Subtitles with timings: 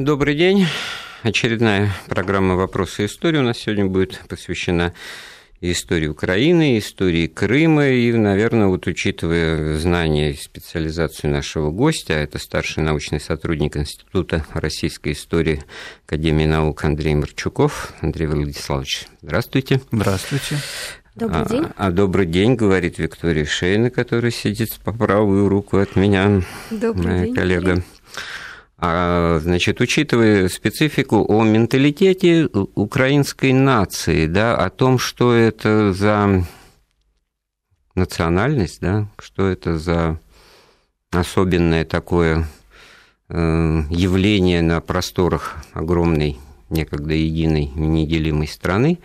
[0.00, 0.66] Добрый день.
[1.22, 4.92] Очередная программа «Вопросы истории» у нас сегодня будет посвящена
[5.60, 12.38] истории Украины, истории Крыма, и, наверное, вот учитывая знания и специализацию нашего гостя, а это
[12.38, 15.62] старший научный сотрудник Института российской истории
[16.08, 17.92] Академии наук Андрей Марчуков.
[18.00, 19.80] Андрей Владиславович, здравствуйте.
[19.92, 20.56] Здравствуйте.
[21.14, 21.66] Добрый день.
[21.76, 26.42] А, а добрый день, говорит Виктория Шейна, которая сидит по правую руку от меня,
[26.72, 27.70] добрый моя день, коллега.
[27.70, 27.84] Андрей.
[28.86, 36.44] А, значит, учитывая специфику о менталитете украинской нации, да, о том, что это за
[37.94, 40.20] национальность, да, что это за
[41.12, 42.46] особенное такое
[43.30, 46.36] э, явление на просторах огромной,
[46.68, 48.98] некогда единой, неделимой страны.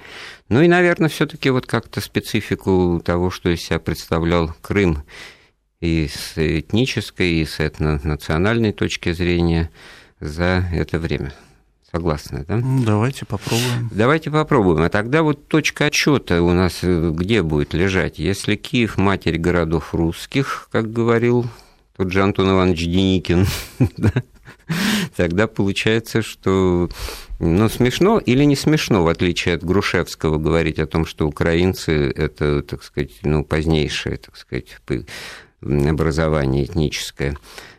[0.49, 5.03] Ну и, наверное, все таки вот как-то специфику того, что из себя представлял Крым
[5.81, 9.69] и с этнической, и с этнонациональной точки зрения
[10.19, 11.33] за это время.
[11.91, 12.57] Согласны, да?
[12.57, 13.89] Ну, давайте попробуем.
[13.91, 14.83] Давайте попробуем.
[14.83, 18.19] А тогда вот точка отчета у нас э, где будет лежать?
[18.19, 21.47] Если Киев– матерь городов русских, как говорил
[21.97, 23.47] тот же Антон Иванович Деникин,
[25.15, 26.91] тогда получается, что
[27.39, 32.61] ну, смешно или не смешно, в отличие от Грушевского, говорить о том, что украинцы– это,
[32.61, 34.77] так сказать, ну, позднейшее, так сказать,
[35.61, 37.37] образование этническое.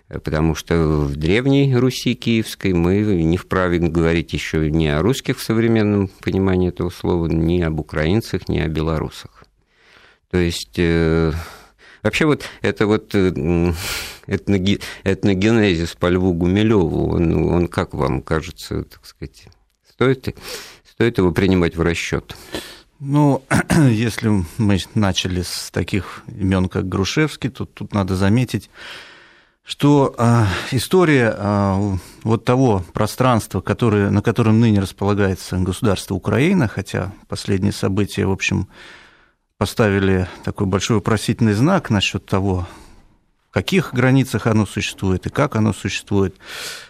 [0.09, 5.43] Потому что в древней Руси киевской мы не вправе говорить еще ни о русских в
[5.43, 9.45] современном понимании этого слова, ни об украинцах, ни о белорусах.
[10.33, 11.33] То есть э,
[12.03, 13.73] вообще вот это вот э,
[14.27, 19.47] этногенезис по Льву Гумилеву, он, он как вам кажется, так сказать,
[19.89, 20.37] стоит,
[20.89, 22.37] стоит его принимать в расчет?
[23.01, 23.43] Ну,
[23.89, 28.69] если мы начали с таких имен, как Грушевский, то тут надо заметить,
[29.65, 37.13] что э, история э, вот того пространства, которое, на котором ныне располагается государство Украина, хотя
[37.27, 38.69] последние события, в общем,
[39.57, 42.69] поставили такой большой вопросительный знак насчет того,
[43.49, 46.37] в каких границах оно существует и как оно существует.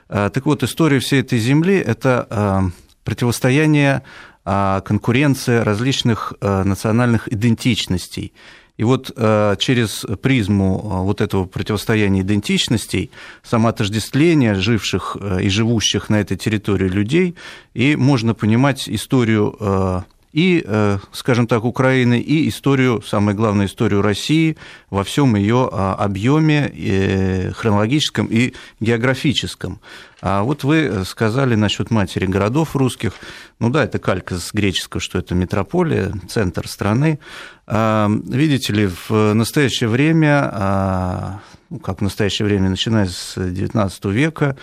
[0.08, 2.72] Э, так вот, история всей этой земли– это
[3.04, 4.02] противостояние а
[4.44, 8.32] конкуренция различных э, национальных идентичностей.
[8.76, 13.10] И вот э, через призму э, вот этого противостояния идентичностей,
[13.42, 17.34] самоотождествления живших и живущих на этой территории людей,
[17.74, 20.64] и можно понимать историю и,
[21.12, 24.56] скажем так, Украины, и историю, самое главное, историю России
[24.88, 29.80] во всем ее объеме хронологическом и географическом.
[30.22, 33.14] А вот вы сказали насчет матери городов русских.
[33.58, 37.18] Ну да, это калька с греческого, что это метрополия, центр страны.
[37.66, 41.40] А, видите ли, в настоящее время, а,
[41.70, 44.56] ну, как в настоящее время, начиная с XIX века,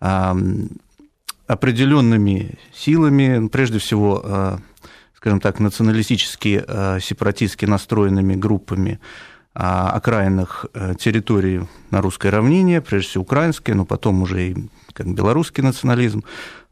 [0.00, 0.34] а,
[1.46, 4.60] определенными силами, прежде всего,
[5.22, 6.64] скажем так, националистически
[7.00, 8.98] сепаратистски настроенными группами,
[9.54, 11.60] окраинных э, территорий
[11.90, 14.56] на русской равнине, прежде всего украинской, но потом уже и
[14.94, 16.24] как белорусский национализм,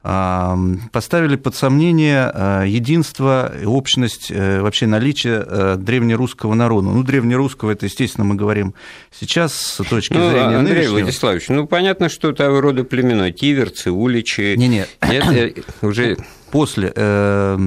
[0.02, 6.88] поставили под сомнение э, единство общность, э, вообще наличие э, древнерусского народа.
[6.88, 8.74] Ну, древнерусского, это, естественно, мы говорим
[9.12, 11.00] сейчас с точки ну, зрения Андрей нынешнего.
[11.00, 14.54] Владиславович, ну, понятно, что того рода племена, тиверцы, уличи.
[14.56, 15.52] Не-не, это
[15.82, 16.16] уже...
[16.50, 17.58] После э,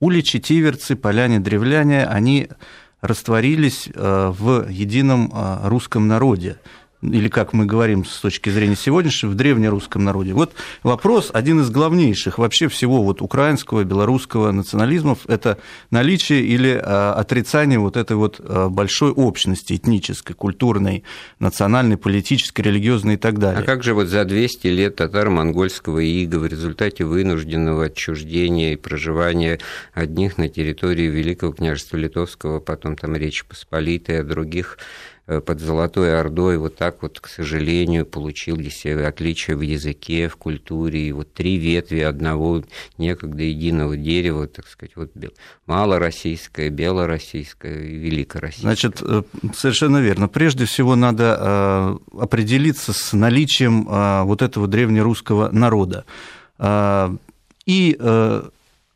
[0.00, 2.48] уличи, тиверцы, поляне, древляне, они
[3.00, 5.32] растворились в едином
[5.64, 6.58] русском народе
[7.12, 10.32] или как мы говорим с точки зрения сегодняшнего, в древнерусском народе.
[10.32, 10.52] Вот
[10.82, 15.58] вопрос, один из главнейших вообще всего вот украинского, белорусского национализмов, это
[15.90, 21.04] наличие или а, отрицание вот этой вот а, большой общности этнической, культурной,
[21.38, 23.60] национальной, политической, религиозной и так далее.
[23.60, 29.58] А как же вот за 200 лет татаро-монгольского ига в результате вынужденного отчуждения и проживания
[29.94, 34.78] одних на территории Великого княжества Литовского, потом там Речь Посполитой, а других
[35.15, 41.08] Э, под Золотой Ордой вот так вот, к сожалению, получились отличия в языке, в культуре,
[41.08, 42.62] и вот три ветви одного
[42.96, 45.10] некогда единого дерева, так сказать, вот
[45.66, 48.62] малороссийское, белороссийское и великороссийское.
[48.62, 49.22] Значит, э,
[49.54, 50.28] совершенно верно.
[50.28, 53.84] Прежде всего надо э, определиться с наличием
[54.26, 56.04] вот этого древнерусского народа.
[57.66, 57.98] И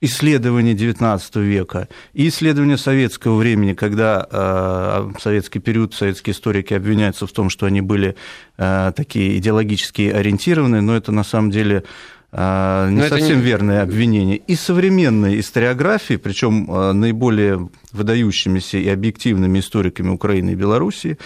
[0.00, 7.32] исследования XIX века и исследования советского времени, когда э, советский период, советские историки обвиняются в
[7.32, 8.16] том, что они были
[8.56, 11.84] э, такие идеологически ориентированы, но это на самом деле
[12.32, 13.44] э, не но совсем не...
[13.44, 14.38] верное обвинение.
[14.38, 16.66] И современные историографии, причем
[16.98, 21.18] наиболее выдающимися и объективными историками Украины и Белоруссии,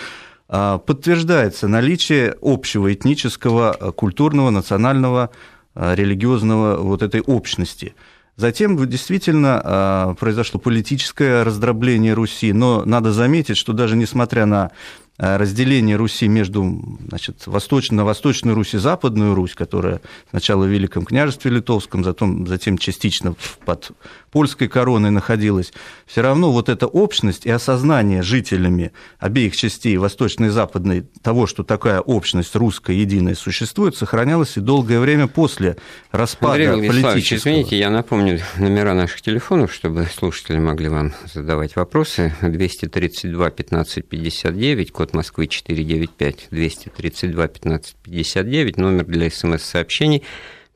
[0.46, 5.30] подтверждается наличие общего этнического, культурного, национального
[5.74, 7.94] религиозного вот этой общности.
[8.36, 14.72] Затем действительно произошло политическое раздробление Руси, но надо заметить, что даже несмотря на
[15.16, 20.00] разделение Руси между значит, восточной, на Восточную Русь и Западную Русь, которая
[20.30, 23.92] сначала в Великом княжестве Литовском, затем, затем частично под
[24.32, 25.72] польской короной находилась,
[26.06, 31.62] все равно вот эта общность и осознание жителями обеих частей Восточной и Западной того, что
[31.62, 35.76] такая общность русская единая существует, сохранялась и долгое время после
[36.10, 37.38] распада Андрей политического.
[37.38, 42.34] извините, я напомню номера наших телефонов, чтобы слушатели могли вам задавать вопросы.
[42.42, 50.22] 232 15 59, код Москвы 495 232 15 59, номер для смс-сообщений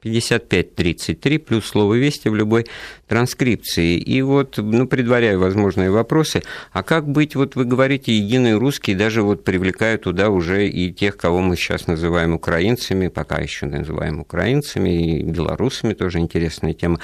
[0.01, 2.67] 5533 плюс слово «Вести» в любой
[3.07, 3.97] транскрипции.
[3.97, 6.43] И вот, ну, предваряю возможные вопросы,
[6.73, 11.17] а как быть, вот вы говорите, единый русский, даже вот привлекая туда уже и тех,
[11.17, 17.01] кого мы сейчас называем украинцами, пока еще называем украинцами, и белорусами тоже интересная тема,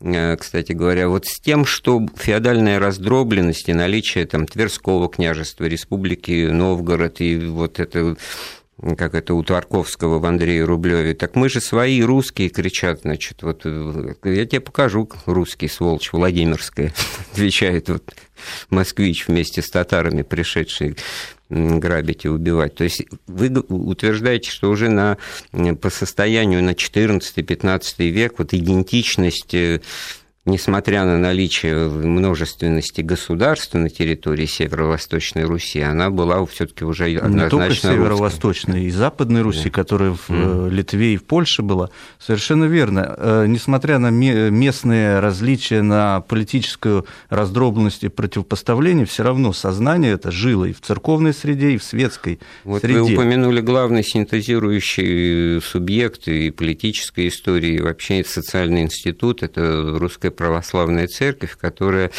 [0.00, 6.48] э, кстати говоря, вот с тем, что феодальная раздробленность и наличие там Тверского княжества, Республики
[6.50, 8.16] Новгород и вот это
[8.96, 13.62] как это у Тарковского в Андрее Рублеве, так мы же свои русские, кричат, значит, вот
[13.64, 16.92] э, я тебе покажу русский, сволочь, Владимирская,
[17.32, 18.02] отвечает вот
[18.70, 20.96] москвич вместе с татарами, пришедший
[21.50, 22.74] грабить и убивать.
[22.74, 25.18] То есть вы утверждаете, что уже на,
[25.80, 29.80] по состоянию на 14-15 век вот идентичность э,
[30.46, 37.50] несмотря на наличие множественности государств на территории Северо-Восточной Руси, она была все-таки уже однозначно Не
[37.50, 39.70] только Северо-Восточной, и Западной Руси, да.
[39.70, 40.70] которая в mm.
[40.70, 41.88] Литве и в Польше была.
[42.18, 43.14] Совершенно верно.
[43.16, 50.66] Э, несмотря на местные различия, на политическую раздробленность и противопоставление, все равно сознание это жило
[50.66, 53.00] и в церковной среде, и в светской вот среде.
[53.00, 61.06] Вы упомянули главный синтезирующий субъект и политической истории, и вообще социальный институт, это русская православная
[61.06, 62.10] церковь, которая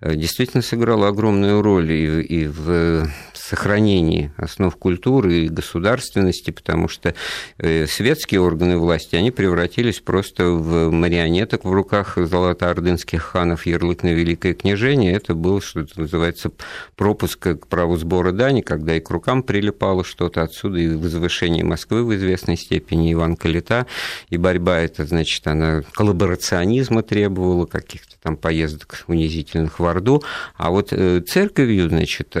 [0.00, 3.08] э, действительно сыграла огромную роль и, и в
[3.44, 7.14] сохранении основ культуры и государственности, потому что
[7.58, 14.14] э, светские органы власти, они превратились просто в марионеток в руках золотоордынских ханов, ярлык на
[14.14, 15.12] Великое княжение.
[15.12, 16.50] Это был, что называется,
[16.96, 22.04] пропуск к праву сбора дани, когда и к рукам прилипало что-то отсюда, и возвышение Москвы
[22.04, 23.86] в известной степени, Иван Калита,
[24.30, 30.22] и борьба эта, значит, она коллаборационизма требовала, каких-то там поездок унизительных в Орду,
[30.56, 32.34] а вот э, церковью, значит,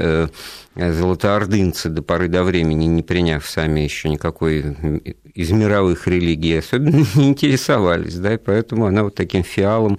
[0.94, 4.76] золотоордынцы до поры до времени, не приняв сами еще никакой
[5.34, 9.98] из мировых религий, особенно не интересовались, да, и поэтому она вот таким фиалом,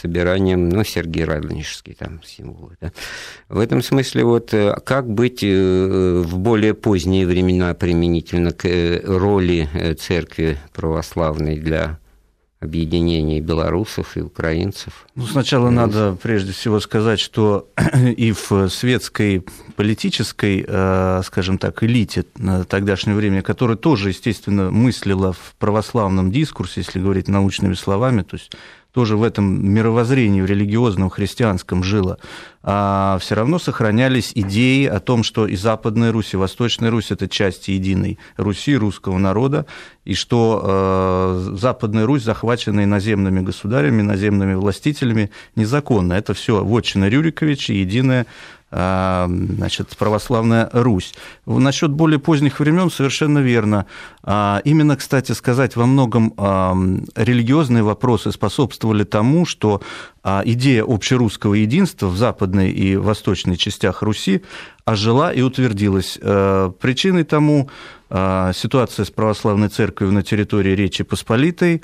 [0.00, 2.92] собиранием, ну, Сергей Радонежский там символы, да.
[3.48, 9.00] В этом смысле вот э, как быть э, в более поздние времена применительно к э,
[9.04, 11.98] роли церкви православной для
[12.60, 15.06] объединения белорусов и украинцев.
[15.14, 17.68] Ну, сначала и надо прежде всего сказать, что
[18.16, 19.44] и в светской
[19.76, 26.82] политической, э, скажем так, элите на тогдашнее время, которая тоже, естественно, мыслила в православном дискурсе,
[26.82, 28.52] если говорить научными словами, то есть
[28.92, 32.18] тоже в этом мировоззрении, в религиозном, христианском жило,
[32.59, 37.26] а все равно сохранялись идеи о том, что и Западная Русь, и Восточная Русь– это
[37.26, 39.64] части единой Руси, русского народа,
[40.04, 46.12] и что э, Западная Русь, захваченная наземными государями, наземными властителями, незаконно.
[46.12, 48.26] Это все вотчина Рюриковича, единая
[48.72, 51.12] а, значит, православная Русь.
[51.44, 53.86] Насчет более поздних времен совершенно верно.
[54.22, 56.76] А, именно, кстати сказать, во многом а,
[57.16, 59.82] религиозные вопросы способствовали тому, что
[60.44, 64.42] идея общерусского единства в западной и восточной частях Руси
[64.84, 66.18] ожила и утвердилась.
[66.18, 67.70] Причиной тому
[68.08, 71.80] ситуация с православной церковью на территории Речи Посполитой,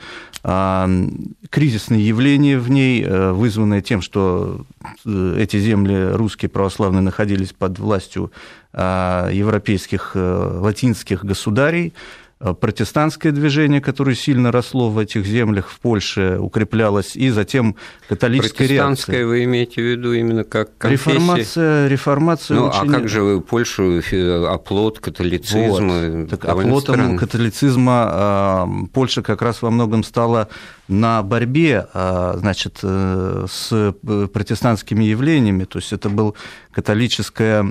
[1.51, 4.65] кризисные явления в ней, э, вызванные тем, что
[5.05, 8.33] э, эти земли русские православные находились под властью
[8.73, 16.37] европейских э, латинских государей, Э, протестантское движение, которое сильно росло в этих землях, в Польше,
[16.39, 17.77] укреплялось, и затем
[18.09, 19.27] католическая Протестантское реакция.
[19.27, 21.15] вы имеете в виду именно как конфессия?
[21.15, 22.91] Реформация, реформация ну, очень...
[22.91, 24.03] а как же вы Польшу,
[24.49, 26.11] оплот католицизма?
[26.11, 26.31] Вот.
[26.31, 27.19] Так оплотом странно.
[27.19, 30.49] католицизма а, Польша как раз во многом стала
[30.89, 33.95] на борьбе а, значит, э, с
[34.33, 36.37] протестантскими явлениями, то есть это был
[36.71, 37.65] католическое,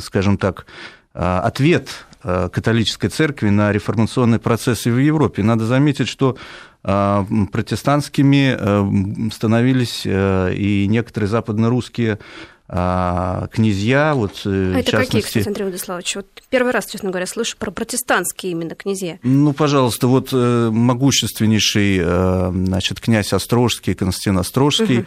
[0.00, 0.66] скажем так,
[1.14, 1.88] а, ответ
[2.52, 5.42] католической церкви на реформационные процессы в Европе.
[5.42, 6.36] Надо заметить, что
[6.82, 12.18] протестантскими становились и некоторые западнорусские
[12.68, 15.06] князья, вот э, а это частности...
[15.06, 16.16] какие, кстати, Андрей Владиславович?
[16.16, 19.20] Вот первый раз, честно говоря, слышу про протестантские именно князья.
[19.22, 25.06] Ну, пожалуйста, вот э, могущественнейший, э, значит, князь Острожский, Константин Острожский, угу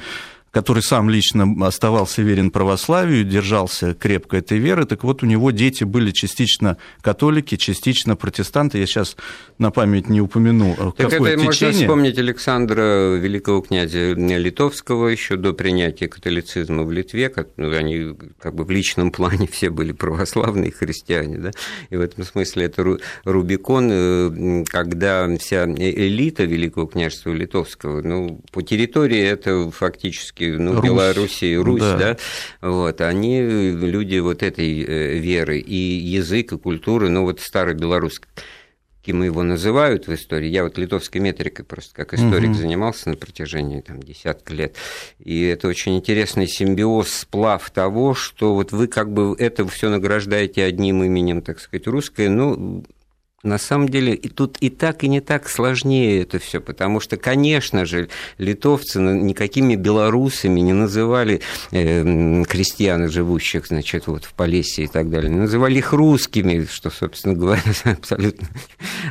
[0.51, 5.83] который сам лично оставался верен православию, держался крепко этой веры, так вот у него дети
[5.83, 8.79] были частично католики, частично протестанты.
[8.79, 9.15] Я сейчас
[9.57, 11.67] на память не упомяну, э, так какое это течение.
[11.67, 18.63] можно вспомнить Александра, великого князя Литовского, еще до принятия католицизма в Литве, они как бы
[18.63, 21.51] в личном плане все были православные христиане, да?
[21.89, 28.61] и в этом смысле это Рубикон, э, когда вся элита великого княжества Литовского, ну, по
[28.61, 30.83] территории это фактически фактически, ну, Русь.
[30.83, 31.97] Белоруссии, Русь, да.
[31.97, 32.17] да,
[32.61, 38.27] вот, они люди вот этой э, веры, и язык, и культуры, ну, вот старый белорусский
[39.11, 40.49] мы его называют в истории.
[40.49, 42.59] Я вот литовской метрикой просто как историк угу.
[42.59, 44.75] занимался на протяжении там, десятка лет.
[45.17, 50.63] И это очень интересный симбиоз, сплав того, что вот вы как бы это все награждаете
[50.63, 52.83] одним именем, так сказать, русское, ну,
[53.43, 57.17] на самом деле и тут и так, и не так сложнее это все, потому что,
[57.17, 61.41] конечно же, литовцы никакими белорусами не называли
[61.71, 67.35] э, крестьян, живущих, значит, вот в Полесье и так далее, называли их русскими, что, собственно
[67.35, 68.47] говоря, абсолютно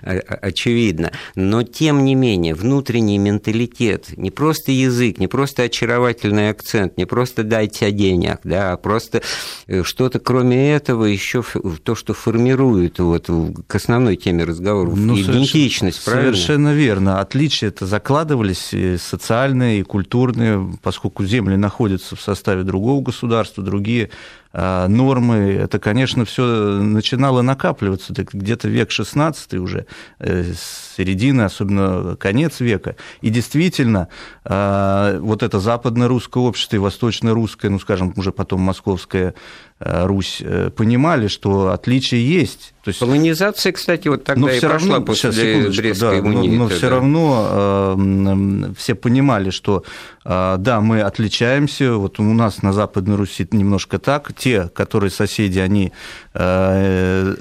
[0.02, 1.12] очевидно.
[1.35, 7.44] Но, тем не менее, внутренний менталитет, не просто язык, не просто очаровательный акцент, не просто
[7.44, 9.23] дайте денег, да, а просто
[9.66, 11.42] э, что-то кроме этого еще
[11.82, 13.30] то, что формирует вот
[13.66, 14.96] к основной теме разговоров.
[14.96, 16.32] Ну, Идентичность, правильно?
[16.32, 17.20] Совершенно верно.
[17.20, 24.10] Отличия это закладывались и социальные, и культурные, поскольку земли находятся в составе другого государства, другие
[24.52, 26.42] нормы, это, конечно, все
[26.80, 29.86] начинало накапливаться, где-то век XVI уже,
[30.18, 30.52] э,
[30.98, 32.96] середина, особенно конец века.
[33.20, 34.08] И действительно,
[34.44, 39.34] а, вот это западно-русское общество и восточно-русское, ну, скажем, уже потом московская
[39.80, 42.74] э, Русь, э, понимали, что отличия есть.
[42.82, 42.98] То есть...
[42.98, 46.56] Колонизация, кстати, вот тогда но и все прошла равно, после сейчас, Брестской да, унии.
[46.56, 49.84] Но, но все равно э, все понимали, что
[50.24, 55.59] э, да, мы отличаемся, вот у нас на Западной Руси немножко так, те, которые соседи,
[55.59, 55.92] они
[56.35, 57.35] э,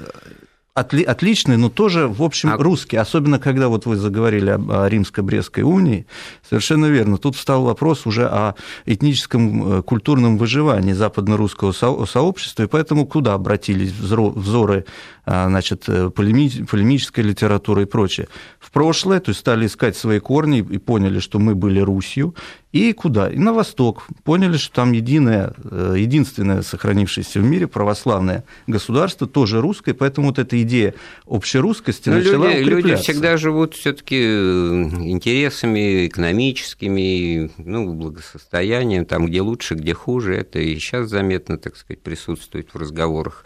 [0.78, 2.56] отли, отличные, но тоже, в общем, а...
[2.56, 3.00] русские.
[3.00, 6.06] Особенно, когда вот вы заговорили о, о Римско-Брестской унии,
[6.48, 7.18] совершенно верно.
[7.18, 8.54] Тут встал вопрос уже о
[8.86, 14.84] этническом э, культурном выживании западно-русского сообщества, и поэтому куда обратились взоры
[15.28, 18.28] значит, э, полемической литературы и прочее.
[18.58, 22.34] В прошлое, то есть стали искать свои корни и поняли, что мы были Русью,
[22.72, 23.28] и куда?
[23.28, 24.06] И на восток.
[24.24, 30.38] Поняли, что там единое, э, единственное сохранившееся в мире православное государство, тоже русское, поэтому вот
[30.38, 30.94] эта идея
[31.26, 39.04] общерусскости Но ну, начала люди, люди всегда живут все таки э, интересами экономическими, ну, благосостоянием,
[39.04, 43.44] там, где лучше, где хуже, это и сейчас заметно, так сказать, присутствует в разговорах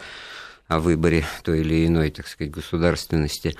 [0.67, 3.55] о выборе той или иной, так сказать, государственности.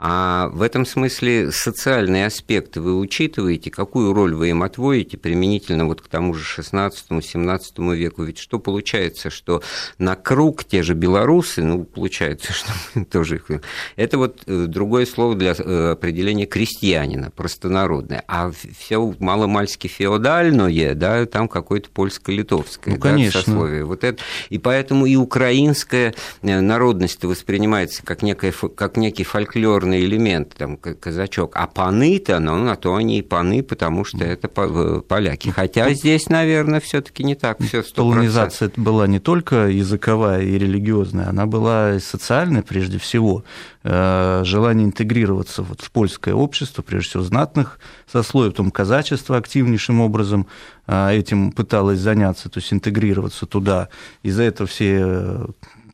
[0.00, 6.00] А в этом смысле социальные аспекты вы учитываете, какую роль вы им отводите применительно вот
[6.02, 8.22] к тому же 16-17 веку?
[8.22, 9.60] Ведь что получается, что
[9.98, 13.50] на круг те же белорусы, ну, получается, что мы тоже их...
[13.96, 18.22] Это вот э, другое слово для э, определения крестьянина, простонародное.
[18.28, 23.40] А все маломальски феодальное, да, там какое-то польско-литовское ну, конечно.
[23.40, 23.84] Да, сословие.
[23.84, 24.22] Вот это...
[24.48, 30.76] И поэтому и украинская э, народность воспринимается как, некая, как некий фольклор фольклорный элемент, там,
[30.76, 31.52] казачок.
[31.54, 35.48] А паны-то, ну, на то они и паны, потому что это поляки.
[35.48, 41.28] Хотя здесь, наверное, все таки не так все Полонизация была не только языковая и религиозная,
[41.28, 43.44] она была и социальная прежде всего.
[43.84, 47.78] Э, желание интегрироваться вот в польское общество, прежде всего знатных
[48.10, 50.46] сословий, потом казачество активнейшим образом
[50.86, 53.88] э, этим пыталось заняться, то есть интегрироваться туда.
[54.22, 55.46] Из-за этого все э,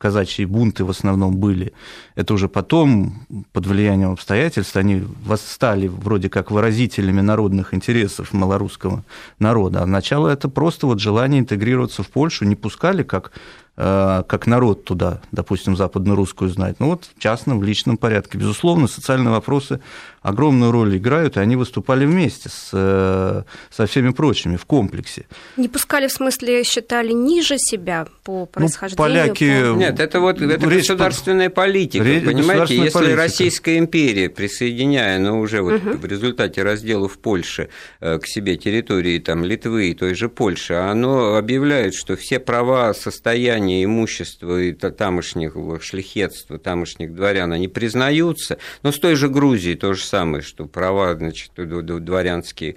[0.05, 1.73] казачьи бунты в основном были.
[2.13, 9.03] Это уже потом, под влиянием обстоятельств, они восстали вроде как выразителями народных интересов малорусского
[9.39, 9.81] народа.
[9.81, 13.31] А начало это просто вот желание интегрироваться в Польшу, не пускали как
[13.77, 16.77] Э, как народ туда, допустим, западно-русскую знать.
[16.79, 18.37] Ну вот в частном, в личном порядке.
[18.37, 19.81] Безусловно, социальные вопросы
[20.25, 25.27] огромную роль играют, и они выступали вместе с, э, со всеми прочими в комплексе.
[25.55, 29.07] Не пускали, в смысле, считали ниже себя по ну, происхождению?
[29.07, 29.73] Ну, поляки...
[29.73, 29.77] По...
[29.77, 32.03] Нет, это вот это речь государственная политика.
[32.03, 33.15] понимаете, если политика.
[33.15, 35.97] Российская империя, присоединяя, но уже вот угу.
[35.97, 41.35] в результате разделов Польши э, к себе территории там, Литвы и той же Польши, оно
[41.35, 48.97] объявляет, что все права, состояния, имущества и тамошних шляхетства, тамошних дворян, они признаются, но с
[48.97, 52.75] той же Грузии то же самое, что права значит, дворянские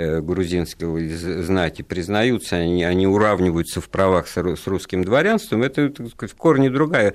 [0.00, 6.70] Э, грузинского знати признаются, они, они уравниваются в правах с русским дворянством, это в корне
[6.70, 7.14] другая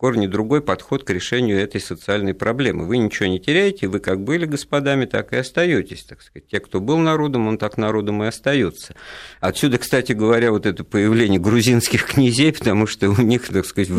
[0.00, 2.86] корне другой подход к решению этой социальной проблемы.
[2.86, 6.48] Вы ничего не теряете, вы как были господами, так и остаетесь, так сказать.
[6.48, 8.94] Те, кто был народом, он так народом и остается.
[9.40, 13.90] Отсюда, кстати говоря, вот это появление грузинских князей, потому что у них, так сказать,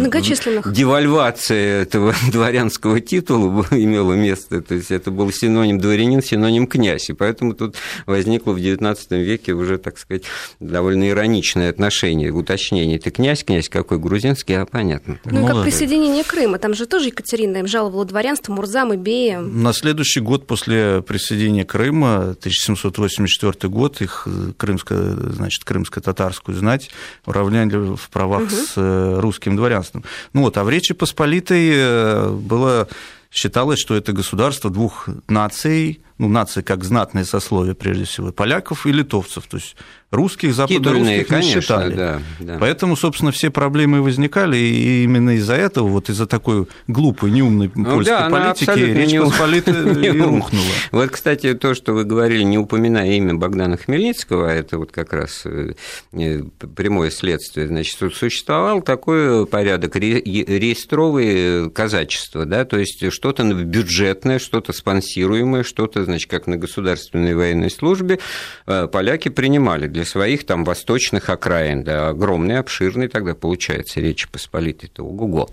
[0.74, 7.14] девальвация этого дворянского титула имела место, то есть это был синоним дворянин, синоним князь, и
[7.14, 7.76] поэтому тут
[8.08, 10.24] возникло в XIX веке уже, так сказать,
[10.60, 12.98] довольно ироничное отношение, уточнение.
[12.98, 15.20] Ты князь, князь какой грузинский, а понятно.
[15.26, 16.58] Ну, как присоединения Крыма.
[16.58, 19.42] Там же тоже Екатерина им жаловала дворянство, Мурзам и Бея.
[19.42, 26.90] На следующий год после присоединения Крыма, 1784 год, их э, крымско, значит, крымско-татарскую знать
[27.26, 28.50] уравняли в правах угу.
[28.50, 30.06] с э, русским дворянством.
[30.34, 32.88] Ну вот, а в Речи Посполитой э, было
[33.30, 38.92] считалось, что это государство двух наций, ну, нации как знатное сословие, прежде всего, поляков и
[38.92, 39.48] литовцев.
[39.48, 39.76] То есть
[40.12, 41.96] русских, западно-русских не считали.
[41.96, 42.58] Да, да.
[42.60, 47.86] Поэтому, собственно, все проблемы возникали, и именно из-за этого, вот из-за такой глупой, неумной ну,
[47.86, 50.64] польской да, политики Речь Посполитая и рухнула.
[50.92, 55.14] Вот, кстати, то, что вы говорили, не упоминая имя Богдана Хмельницкого, а это вот как
[55.14, 55.74] раз э,
[56.14, 56.44] э,
[56.76, 65.64] прямое следствие, значит, существовал такой порядок реестровые казачества, да, то есть что-то бюджетное, что-то спонсируемое,
[65.64, 68.20] что-то, значит, как на государственной военной службе
[68.68, 75.04] э, поляки принимали для своих там восточных окраин, да, огромный, обширный тогда получается Речь Посполитой-то,
[75.04, 75.50] ого-го.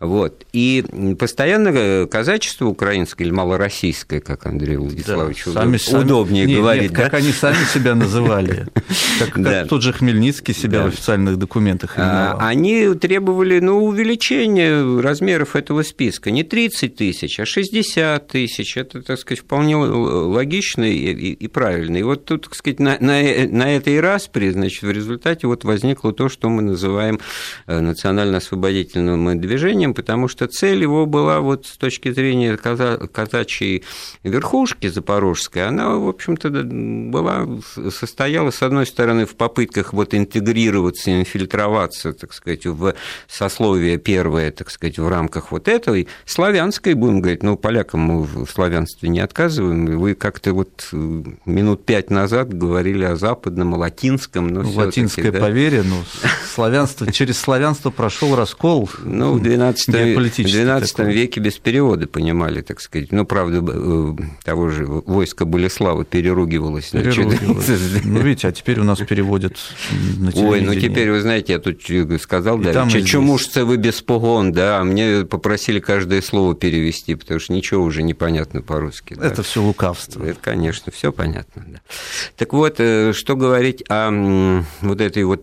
[0.00, 0.44] Вот.
[0.52, 0.84] И
[1.18, 6.90] постоянно э, казачество украинское или малороссийское, как Андрей Владиславович да, сами, удобнее сами, говорить.
[6.90, 7.04] Нет, да?
[7.04, 8.66] как они сами себя называли.
[9.18, 15.82] Как, тот же Хмельницкий себя в официальных документах а, Они требовали ну, увеличения размеров этого
[15.82, 16.30] списка.
[16.30, 18.76] Не 30 тысяч, а 60 тысяч.
[18.76, 21.96] Это, так сказать, вполне логично и, и, и правильно.
[21.96, 26.12] И вот тут, так сказать, на, на, на этой распри, значит, в результате вот возникло
[26.12, 27.20] то, что мы называем
[27.66, 33.84] э, национально-освободительным движением, потому что цель его была вот с точки зрения казачьей
[34.22, 37.46] верхушки запорожской, она, в общем-то, была,
[37.90, 42.94] состояла, с одной стороны, в попытках вот интегрироваться, инфильтроваться, так сказать, в
[43.28, 48.46] сословие первое, так сказать, в рамках вот этой славянской, будем говорить, ну, полякам мы в
[48.46, 54.48] славянстве не отказываем, вы как-то вот э, минут пять назад говорили о западном латинском.
[54.48, 55.40] Но Латинское да.
[55.40, 55.96] поверье, ну,
[56.52, 58.88] славянство, через славянство прошел раскол.
[59.02, 63.12] Ну, в 12, 12 веке без перевода понимали, так сказать.
[63.12, 66.90] Ну, правда, э, того же войска Болеслава переругивалось.
[66.90, 67.68] переругивалось.
[68.04, 69.56] Ну, видите, а теперь у нас переводят
[70.18, 71.82] на Ой, ну теперь, вы знаете, я тут
[72.20, 77.40] сказал, да, чему ж вы без погон, да, а мне попросили каждое слово перевести, потому
[77.40, 79.14] что ничего уже непонятно по-русски.
[79.14, 79.42] Это да.
[79.42, 80.24] все лукавство.
[80.24, 81.64] Это, конечно, все понятно.
[81.66, 81.80] Да.
[82.36, 85.42] Так вот, э, что говорить о вот этой вот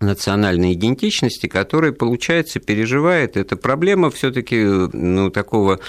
[0.00, 3.36] национальной идентичности, которая, получается, переживает.
[3.36, 5.80] Эта проблема все-таки ну, такого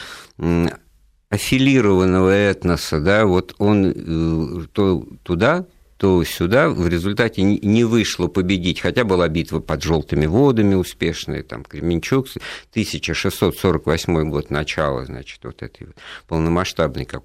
[1.29, 5.65] аффилированного этноса, да, вот он э, то туда,
[5.97, 11.63] то сюда в результате не вышло победить, хотя была битва под желтыми водами успешная, там
[11.63, 12.27] Кременчук,
[12.71, 15.87] 1648 год начала, значит, вот этой
[16.27, 17.23] полномасштабной, как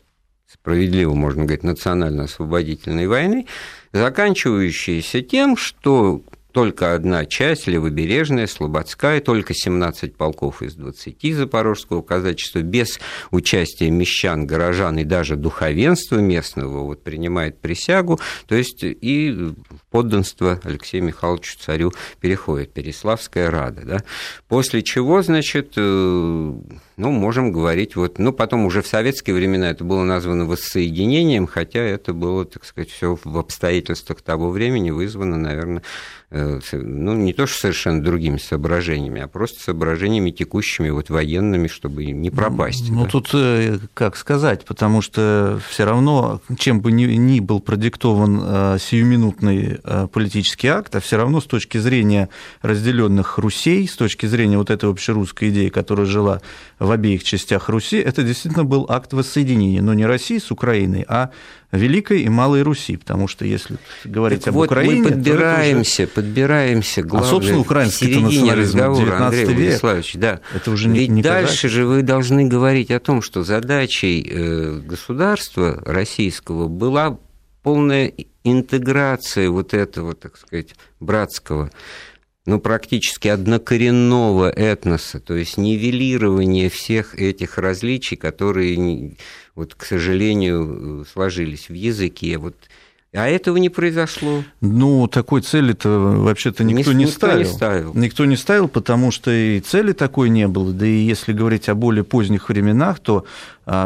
[0.51, 3.47] справедливо можно говорить, национально-освободительной войны,
[3.93, 6.23] заканчивающиеся тем, что
[6.53, 12.99] только одна часть, левобережная, Слободская, только 17 полков из 20 запорожского казачества, без
[13.31, 19.53] участия мещан, горожан и даже духовенства местного вот, принимает присягу, то есть и
[19.91, 23.83] подданство Алексею Михайловичу царю переходит, Переславская Рада.
[23.85, 24.03] Да?
[24.49, 25.81] После чего, значит, э,
[26.97, 31.81] ну, можем говорить, вот, ну, потом уже в советские времена это было названо воссоединением, хотя
[31.81, 35.83] это было, так сказать, все в обстоятельствах того времени вызвано, наверное,
[36.31, 36.42] э,
[36.73, 42.31] ну, не то, что совершенно другими соображениями, а просто соображениями текущими, вот военными, чтобы не
[42.31, 42.91] пропасть.
[42.91, 43.11] Ну, да.
[43.11, 48.79] тут, э, как сказать, потому что все равно, чем бы ни, ни был продиктован э,
[48.81, 49.81] сиюминутный
[50.13, 52.29] политический акт, а все равно с точки зрения
[52.63, 56.41] разделенных Русей, с точки зрения вот этой общерусской идеи, которая жила
[56.79, 61.31] в обеих частях Руси, это действительно был акт воссоединения, но не России с Украиной, а
[61.73, 65.03] Великой и Малой Руси, потому что если говорить так об вот Украине...
[65.03, 66.13] Мы подбираемся, уже...
[66.13, 70.41] подбираемся, главное, а, собственно, украинский национализм разговора, Андрей век, Владиславович, да.
[70.55, 75.83] Это уже Ведь не дальше же вы должны говорить о том, что задачей э, государства
[75.87, 77.19] российского была
[77.63, 78.13] полная
[78.45, 81.71] интеграция вот этого, так сказать, братского
[82.45, 89.17] ну, практически однокоренного этноса, то есть нивелирование всех этих различий, которые,
[89.55, 92.39] вот, к сожалению, сложились в языке.
[92.39, 92.57] Вот
[93.15, 94.43] а этого не произошло.
[94.63, 97.39] Ну, такой цели-то вообще-то никто, не, никто ставил.
[97.39, 97.95] не ставил.
[97.95, 100.73] Никто не ставил, потому что и цели такой не было.
[100.73, 103.27] Да и если говорить о более поздних временах, то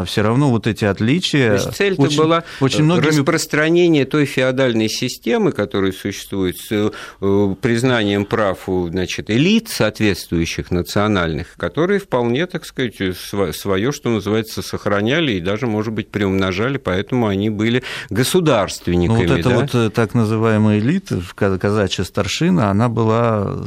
[0.05, 1.49] все равно вот эти отличия...
[1.49, 3.07] То есть цель-то очень, была очень многими...
[3.07, 11.55] распространение той феодальной системы, которая существует с э, признанием прав у значит, элит соответствующих национальных,
[11.57, 12.95] которые вполне, так сказать,
[13.55, 19.25] свое, что называется, сохраняли и даже, может быть, приумножали, поэтому они были государственниками.
[19.25, 19.55] Ну, вот эта да?
[19.55, 23.65] вот э, так называемая элита, казачья старшина, она была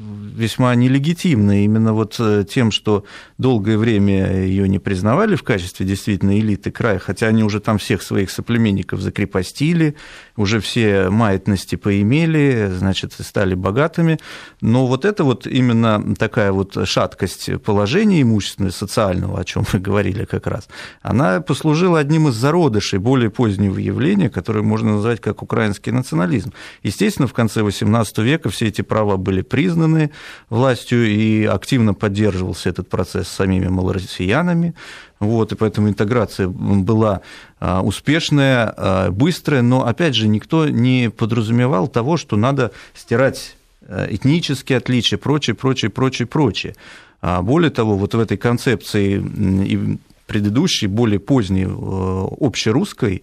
[0.00, 3.04] весьма нелегитимна именно вот э, тем, что
[3.38, 8.02] долгое время ее не признавали в качестве действительно элиты края, хотя они уже там всех
[8.02, 9.96] своих соплеменников закрепостили,
[10.40, 14.18] уже все маятности поимели, значит, стали богатыми,
[14.60, 20.24] но вот это вот именно такая вот шаткость положения имущественного, социального, о чем мы говорили
[20.24, 20.68] как раз,
[21.02, 26.52] она послужила одним из зародышей более позднего явления, которое можно назвать как украинский национализм.
[26.82, 30.10] Естественно, в конце XVIII века все эти права были признаны,
[30.48, 34.74] властью, и активно поддерживался этот процесс самими малороссиянами.
[35.20, 37.20] Вот, и поэтому интеграция была
[37.60, 43.56] а, успешная, а, быстрая, но, опять же, никто не подразумевал того, что надо стирать
[43.86, 46.74] а, этнические отличия, прочее, прочее, прочее, прочее.
[47.22, 53.22] Более того, вот в этой концепции и предыдущей, более поздней, общерусской,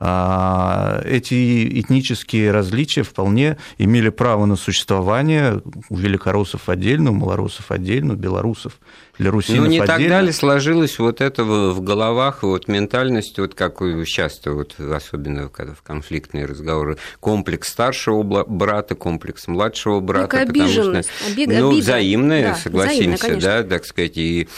[0.00, 8.16] эти этнические различия вполне имели право на существование у великороссов отдельно, у малорусов отдельно, у
[8.16, 8.78] белорусов
[9.18, 9.98] или русинов Ну, не отдельно.
[9.98, 15.74] так далее сложилось вот это в головах, вот ментальность, вот как часто, вот, особенно когда
[15.74, 21.82] в конфликтные разговоры, комплекс старшего брата, комплекс младшего брата, потому что, обид, ну, обида.
[21.82, 24.48] взаимное, да, согласимся, взаимное, да, так сказать, и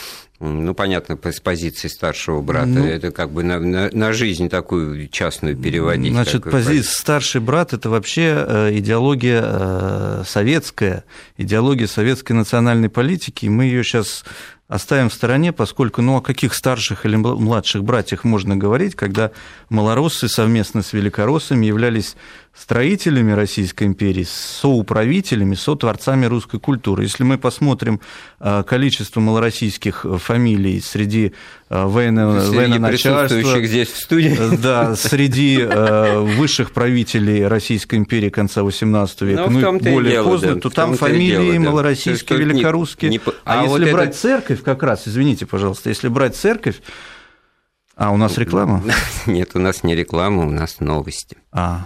[0.41, 2.67] ну, понятно, с позиции старшего брата.
[2.67, 6.13] Ну, это как бы на, на, на жизнь такую частную переводить.
[6.13, 11.03] Значит, позиция старший брат– это вообще э, идеология э, советская,
[11.37, 13.45] идеология советской национальной политики.
[13.45, 14.25] Мы ее сейчас
[14.71, 19.31] оставим в стороне, поскольку, ну, о каких старших или младших братьях можно говорить, когда
[19.67, 22.15] малороссы совместно с великороссами являлись
[22.55, 27.03] строителями Российской империи, соуправителями, сотворцами русской культуры.
[27.03, 27.99] Если мы посмотрим
[28.39, 31.33] а, количество малороссийских фамилий среди
[31.73, 34.35] а, военно, военно-начальства, здесь в студии.
[34.37, 40.25] Э, да, среди а, высших правителей Российской империи конца XVIII века, ну, ну более дело,
[40.25, 42.43] поздно, да, то там фамилии дело, малороссийские, да.
[42.43, 43.11] великорусские.
[43.11, 43.23] Не, не...
[43.45, 44.17] А, а если вот брать это...
[44.17, 46.81] церковь как раз, извините, пожалуйста, если брать церковь,
[47.95, 48.83] а у нас реклама?
[49.25, 51.37] Нет, у нас не реклама, у нас новости.
[51.53, 51.85] А,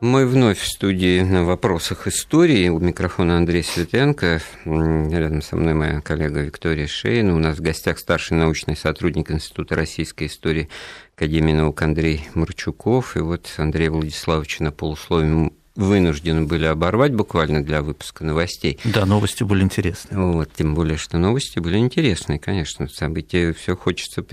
[0.00, 2.68] мы вновь в студии на вопросах истории.
[2.68, 4.40] У микрофона Андрей Светенко.
[4.64, 7.30] Рядом со мной моя коллега Виктория Шейн.
[7.30, 10.68] У нас в гостях старший научный сотрудник Института российской истории
[11.16, 13.16] Академии наук Андрей Марчуков.
[13.16, 18.80] И вот Андрей Владиславович на полусловие вынуждены были оборвать буквально для выпуска новостей.
[18.84, 20.18] Да, новости были интересные.
[20.18, 22.88] Вот, тем более, что новости были интересные, конечно.
[22.88, 24.24] События все хочется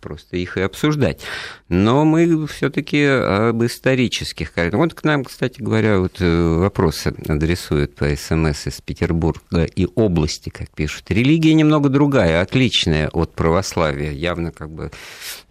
[0.00, 1.22] просто их и обсуждать.
[1.70, 8.14] Но мы все-таки об исторических Вот к нам, кстати говоря, вот э, вопросы адресуют по
[8.14, 11.10] СМС из Петербурга и области, как пишут.
[11.10, 14.12] Религия немного другая, отличная от православия.
[14.12, 14.90] Явно как бы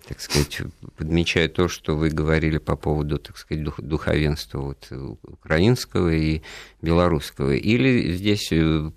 [0.09, 0.61] так сказать,
[0.97, 4.87] подмечаю то, что вы говорили по поводу, так сказать, духовенства вот,
[5.21, 6.41] украинского и
[6.81, 7.53] белорусского.
[7.53, 8.89] Или здесь э,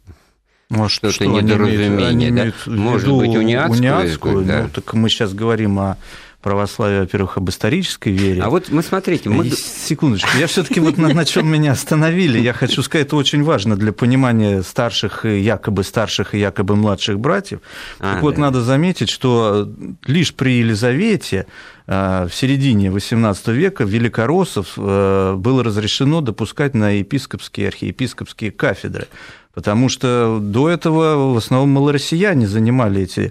[0.71, 2.73] может, что-то что недоразумение, они имеют, да?
[2.73, 3.79] Может быть, униатскую?
[3.79, 4.63] униатскую да.
[4.63, 5.99] Ну, так мы сейчас говорим о
[6.43, 8.43] православия, во-первых, об исторической вере.
[8.43, 9.49] А вот мы смотрите, мы...
[9.49, 13.43] Секундочку, я все таки вот на, на чем меня остановили, я хочу сказать, это очень
[13.45, 17.61] важно для понимания старших, якобы старших и якобы младших братьев.
[18.01, 18.43] А, так вот, да.
[18.43, 19.69] надо заметить, что
[20.05, 21.47] лишь при Елизавете
[21.87, 29.07] а, в середине XVIII века великороссов было разрешено допускать на епископские, архиепископские кафедры
[29.55, 33.31] потому что до этого в основном малороссияне занимали эти э,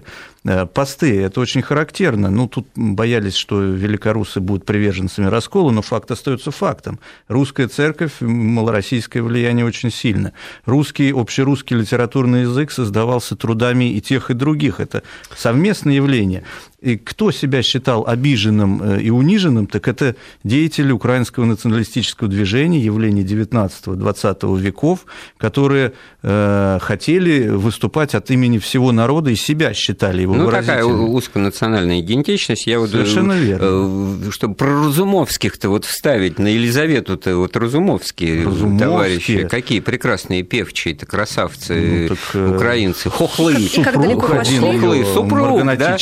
[0.72, 1.20] посты.
[1.20, 2.30] Это очень характерно.
[2.30, 6.98] Ну, тут боялись, что великорусы будут приверженцами раскола, но факт остается фактом.
[7.28, 10.32] Русская церковь, малороссийское влияние очень сильно.
[10.64, 14.80] Русский, общерусский литературный язык создавался трудами и тех, и других.
[14.80, 15.02] Это
[15.36, 16.44] совместное явление.
[16.80, 23.22] И кто себя считал обиженным э, и униженным, так это деятели украинского националистического движения, явления
[23.22, 25.06] 19-20 веков,
[25.38, 32.00] которые э, хотели выступать от имени всего народа и себя считали его Ну, такая узконациональная
[32.00, 32.66] идентичность.
[32.66, 34.30] Я вот, э, Совершенно верно.
[34.30, 38.78] Чтобы про Разумовских-то вот вставить на Елизавету-то, вот Разумовские, Разумовские.
[38.78, 43.54] товарищи, какие прекрасные певчие-то красавцы, ну, так, украинцы, хохлы.
[43.68, 45.96] Супруг один, хохлы, супруг, да?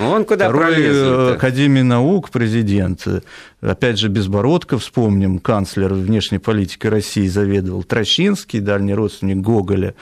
[0.00, 3.06] Он куда пролезли Академии наук президент,
[3.60, 9.94] опять же, Безбородко, вспомним, канцлер внешней политики России заведовал, Трощинский, дальний родственник Гоголя,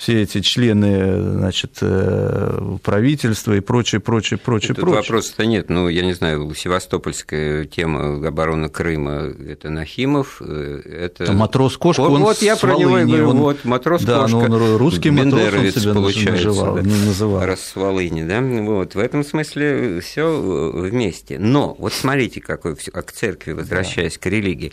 [0.00, 4.96] все эти члены значит, э, правительства и прочее, прочее, прочее, Тут прочее.
[5.02, 5.68] вопроса-то нет.
[5.68, 11.30] Ну, я не знаю, севастопольская тема обороны Крыма– это Нахимов, э, это…
[11.34, 13.36] Матрос Кошка, он Вот я про него и говорю, он...
[13.36, 14.30] вот, Матрос Кошка.
[14.30, 17.44] Да, он русский матрос, он себя получается, называл, да, называл.
[17.44, 18.40] Раз с Волыни, да?
[18.40, 21.38] Вот, в этом смысле все вместе.
[21.38, 24.20] Но вот смотрите, какой, к церкви, возвращаясь да.
[24.20, 24.72] к религии,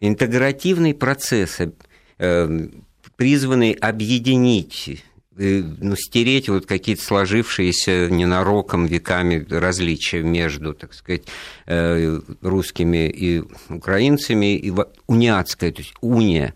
[0.00, 1.60] интегративный процесс
[3.16, 5.02] призванный объединить
[5.36, 11.22] э, ну, стереть вот какие-то сложившиеся ненароком веками различия между, так сказать,
[11.66, 14.72] э, русскими и украинцами, и
[15.06, 16.54] униатская, то есть уния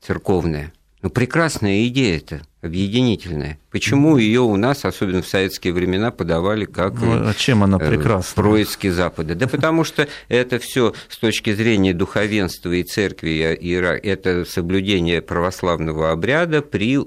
[0.00, 0.72] церковная.
[1.02, 3.58] Ну, прекрасная идея это объединительная.
[3.70, 7.88] Почему ее у нас, особенно в советские времена, подавали как ну, а чем она э,
[7.88, 8.34] прекрасна?
[8.34, 9.36] происки Запада?
[9.36, 16.10] Да потому что это все с точки зрения духовенства и церкви, и это соблюдение православного
[16.10, 16.98] обряда при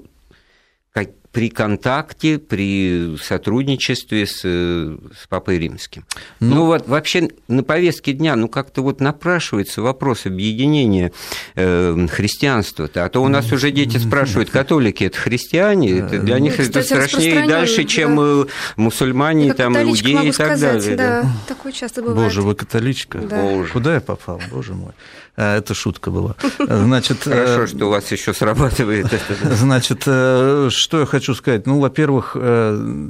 [1.32, 6.04] при контакте, при сотрудничестве с, с Папой Римским.
[6.40, 11.12] Ну, ну вот вообще на повестке дня, ну как-то вот напрашивается вопрос объединения
[11.54, 16.58] э, христианства-то, а то у нас уже дети спрашивают, католики это христиане, это для них
[16.58, 18.50] ну, это страшнее и дальше, чем да.
[18.76, 20.96] мусульмане, я там, иудеи и так сказать, далее.
[20.96, 21.32] Да, да.
[21.48, 22.28] Такое часто бывает.
[22.28, 23.18] Боже, вы католичка?
[23.18, 23.40] Да.
[23.40, 23.72] Боже.
[23.72, 24.92] Куда я попал, боже мой?
[25.36, 26.36] А, это шутка была.
[26.58, 29.54] Значит, Хорошо, э, что у вас еще срабатывает это.
[29.54, 31.66] Значит, э, что я хочу сказать?
[31.66, 33.08] Ну, во-первых, э,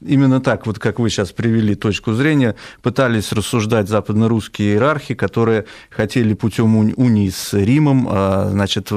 [0.00, 6.34] именно так, вот как вы сейчас привели точку зрения, пытались рассуждать западно-русские иерархи, которые хотели
[6.34, 8.90] путем унии с Римом, а, значит,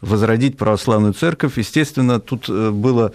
[0.00, 1.58] возродить православную церковь.
[1.58, 3.12] Естественно, тут было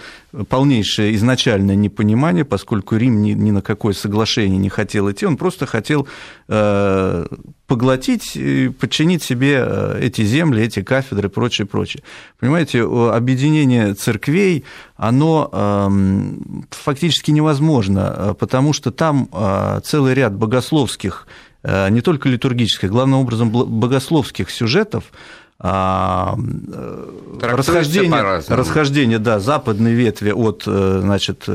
[0.50, 5.66] полнейшее изначальное непонимание, поскольку Рим ни, ни на какое соглашение не хотел идти, он просто
[5.66, 6.08] хотел
[7.72, 8.38] поглотить,
[8.82, 12.04] подчинить себе э, эти земли, эти кафедры и прочее, прочее.
[12.38, 14.66] Понимаете, объединение церквей,
[15.02, 21.26] оно эм, фактически невозможно, э, потому что там э, целый ряд богословских,
[21.64, 25.04] не только литургических, главным образом богословских сюжетов,
[25.60, 26.36] а,
[27.40, 31.48] расхождение, расхождение, да, западной ветви от, значит,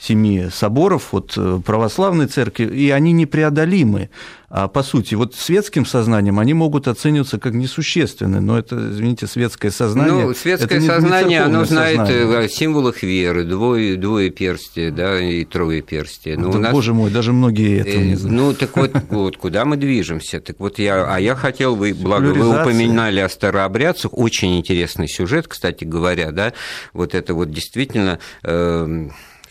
[0.00, 4.08] семи соборов, от православной церкви, и они непреодолимы.
[4.52, 9.70] А по сути, вот светским сознанием они могут оцениваться как несущественны, но это, извините, светское
[9.70, 10.26] сознание.
[10.26, 12.38] Ну, светское это сознание, не оно знает сознание.
[12.38, 16.36] о символах веры, двое, двое перстия, да, и трое перстия.
[16.36, 16.72] Но да, нас...
[16.72, 18.40] Боже мой, даже многие этого не знают.
[18.40, 20.40] Ну, так вот, вот, куда мы движемся?
[20.40, 25.46] Так вот я, а я хотел, вы, благо вы упоминали о старообрядцах, очень интересный сюжет,
[25.46, 26.54] кстати говоря, да,
[26.92, 29.10] вот это вот действительно э,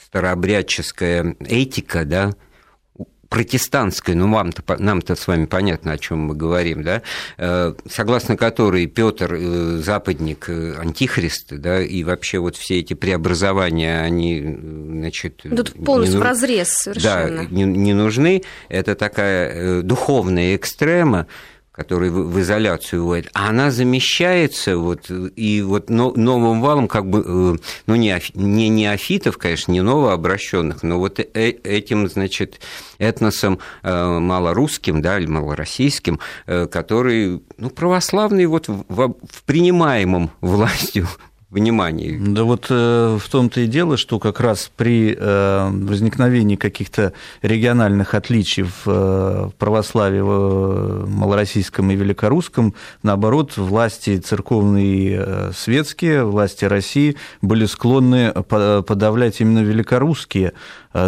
[0.10, 2.34] старообрядческая этика, да,
[3.30, 7.04] протестантская, ну вам-то, нам-то с вами понятно, о чем мы говорим, да,
[7.38, 14.02] э, согласно которой Петр э, западник, э, антихрист, да, и вообще вот все эти преобразования,
[14.02, 15.46] они, значит...
[15.46, 17.44] Идут полностью в разрез совершенно.
[17.44, 18.42] Да, не, не нужны.
[18.68, 21.28] Это такая духовная экстрема,
[21.80, 27.58] который в изоляцию вводит, а она замещается вот, и вот новым валом как бы, э,
[27.88, 32.60] ну, не, не неофитов, конечно, не новообращенных, но вот э, этим, значит,
[32.98, 41.08] этносом э, малорусским, да, или малороссийским, который, ну, православный вот в, в принимаемом властью
[41.50, 42.18] внимании.
[42.20, 48.14] Да вот э, в том-то и дело, что как раз при э, возникновении каких-то региональных
[48.14, 57.16] отличий в э, православии в малороссийском и великорусском, наоборот, власти церковные и светские, власти России
[57.42, 60.54] были склонны подавлять именно великорусские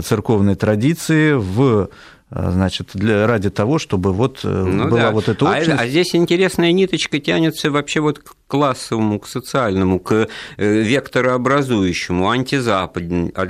[0.03, 1.89] церковные традиции в
[2.29, 5.11] значит, для, ради того, чтобы вот ну, была да.
[5.11, 5.81] вот эта а общность.
[5.81, 13.03] А, а здесь интересная ниточка тянется вообще вот к классовому, к социальному, к векторообразующему, антизапад...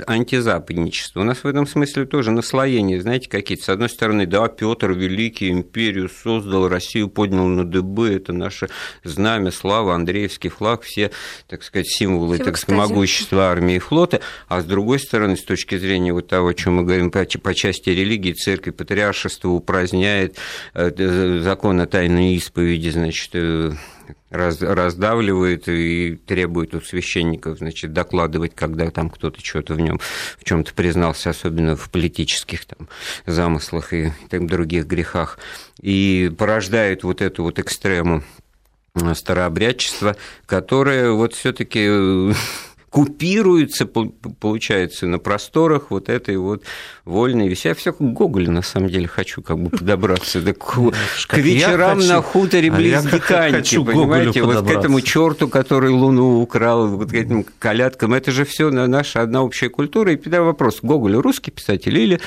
[0.06, 1.22] антизападничеству.
[1.22, 3.64] У нас в этом смысле тоже наслоения, знаете, какие-то.
[3.64, 8.68] С одной стороны, да, Петр Великий империю создал, Россию поднял на дыбы, это наше
[9.02, 11.10] знамя, слава, Андреевский флаг, все,
[11.48, 14.20] так сказать, символы так сказать, могущества армии и флота.
[14.46, 17.54] А с другой стороны, с точки зрения вот того, о чем мы говорим по, по
[17.54, 20.36] части религии, церкви, патриаршество упраздняет
[20.74, 23.72] э, закон о тайной исповеди, значит, э,
[24.30, 30.00] раз, раздавливает и требует у священников значит, докладывать, когда там кто-то что-то в нем
[30.38, 32.88] в чем-то признался, особенно в политических там,
[33.26, 35.38] замыслах и так, других грехах,
[35.80, 38.22] и порождает вот эту вот экстрему
[39.14, 42.34] старообрядчество, которое вот все-таки
[42.92, 46.62] купируется, получается, на просторах вот этой вот
[47.06, 47.68] вольной веси.
[47.68, 50.74] Я все к Гоголю, на самом деле, хочу как бы подобраться да, к,
[51.26, 56.42] к вечерам хочу, на хуторе а близ Диканьки, понимаете, вот к этому черту, который Луну
[56.42, 58.12] украл, вот к этим колядкам.
[58.12, 60.12] Это же все наша одна общая культура.
[60.12, 62.20] И тогда вопрос, Гоголь русский писатель или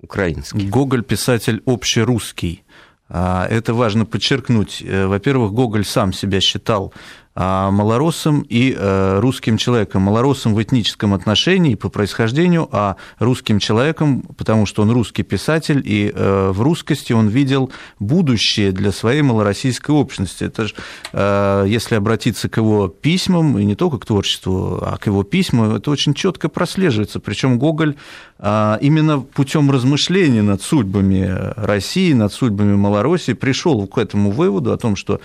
[0.00, 0.68] украинский?
[0.68, 2.64] Гоголь писатель общерусский.
[3.10, 4.82] А, это важно подчеркнуть.
[4.82, 6.94] Э, во-первых, Гоголь сам себя считал
[7.34, 10.02] а, малоросом и э, русским человеком.
[10.02, 16.12] Малоросом в этническом отношении по происхождению, а русским человеком, потому что он русский писатель, и
[16.14, 20.44] э, в русскости он видел будущее для своей малороссийской общности.
[20.44, 20.74] Это же,
[21.14, 25.74] э, если обратиться к его письмам, и не только к творчеству, а к его письмам,
[25.74, 27.18] это очень четко прослеживается.
[27.18, 27.96] Причем Гоголь
[28.40, 34.96] именно путем размышления над судьбами России, над судьбами Малороссии пришел к этому выводу о том,
[34.96, 35.20] что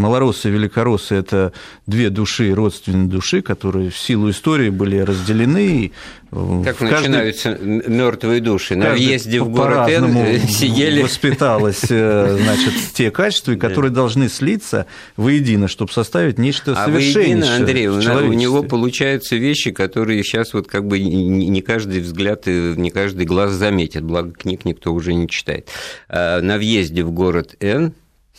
[0.00, 1.52] Малороссы и великороссы– это
[1.86, 5.92] две души, родственные души, которые в силу истории были разделены.
[6.30, 6.90] Как каждый...
[7.08, 8.76] начинаются мертвые души?
[8.76, 11.02] На въезде в город Н сидели...
[11.02, 14.86] воспиталось, э, значит, те качества, которые должны слиться
[15.16, 17.56] воедино, чтобы составить нечто а совершеннейшее.
[17.56, 22.90] Андрей, у него получаются вещи, которые сейчас вот как бы не каждый взгляд и не
[22.90, 25.68] каждый глаз заметит, благо книг никто уже не читает.
[26.08, 27.92] А на въезде в город Н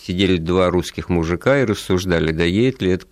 [0.06, 3.06] сидели два русских мужика и рассуждали, доедет ли это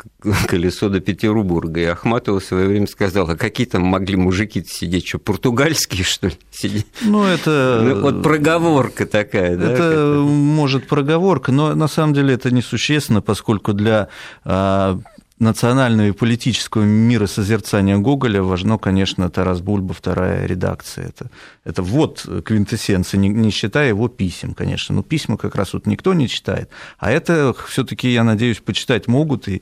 [0.47, 1.81] колесо до Петербурга.
[1.81, 6.27] И Ахматова в свое время сказала, а какие там могли мужики сидеть, что, португальские, что
[6.27, 6.87] ли, сидеть?
[7.01, 7.81] Ну, это...
[7.83, 9.71] Ну, вот проговорка такая, да?
[9.71, 14.09] Это, может, проговорка, но на самом деле это несущественно, поскольку для
[14.43, 14.99] а,
[15.39, 21.07] национального и политического миросозерцания Гоголя важно, конечно, Тарас Бульба, вторая редакция.
[21.07, 21.29] Это,
[21.63, 24.93] это вот квинтэссенция, не, не считая его писем, конечно.
[24.93, 26.69] Но письма как раз вот никто не читает.
[26.97, 29.61] А это все таки я надеюсь, почитать могут и,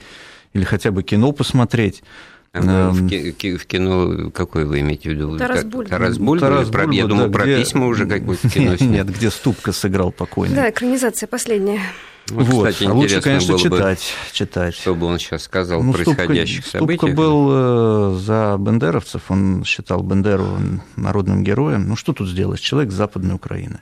[0.54, 2.04] или хотя бы кино посмотреть.
[2.54, 5.38] А в кино какой вы имеете в виду?
[5.38, 5.90] Тарас Бульба.
[5.90, 6.48] Тарас Бульба?
[6.48, 7.60] Тарас Бульба я думал, да, про где...
[7.60, 10.56] письма уже какое-то кино Нет, где Ступка сыграл покойный.
[10.56, 11.82] Да, экранизация последняя.
[12.30, 12.68] Вот, вот.
[12.68, 14.76] Кстати, а лучше, конечно, было читать, бы, читать.
[14.76, 17.00] Что бы он сейчас сказал ну, происходящих Ступка, событиях.
[17.00, 20.58] Ступка был э, за бендеровцев, он считал Бендеру
[20.98, 21.88] народным героем.
[21.88, 22.60] Ну, что тут сделать?
[22.60, 23.80] Человек с Западной Украины.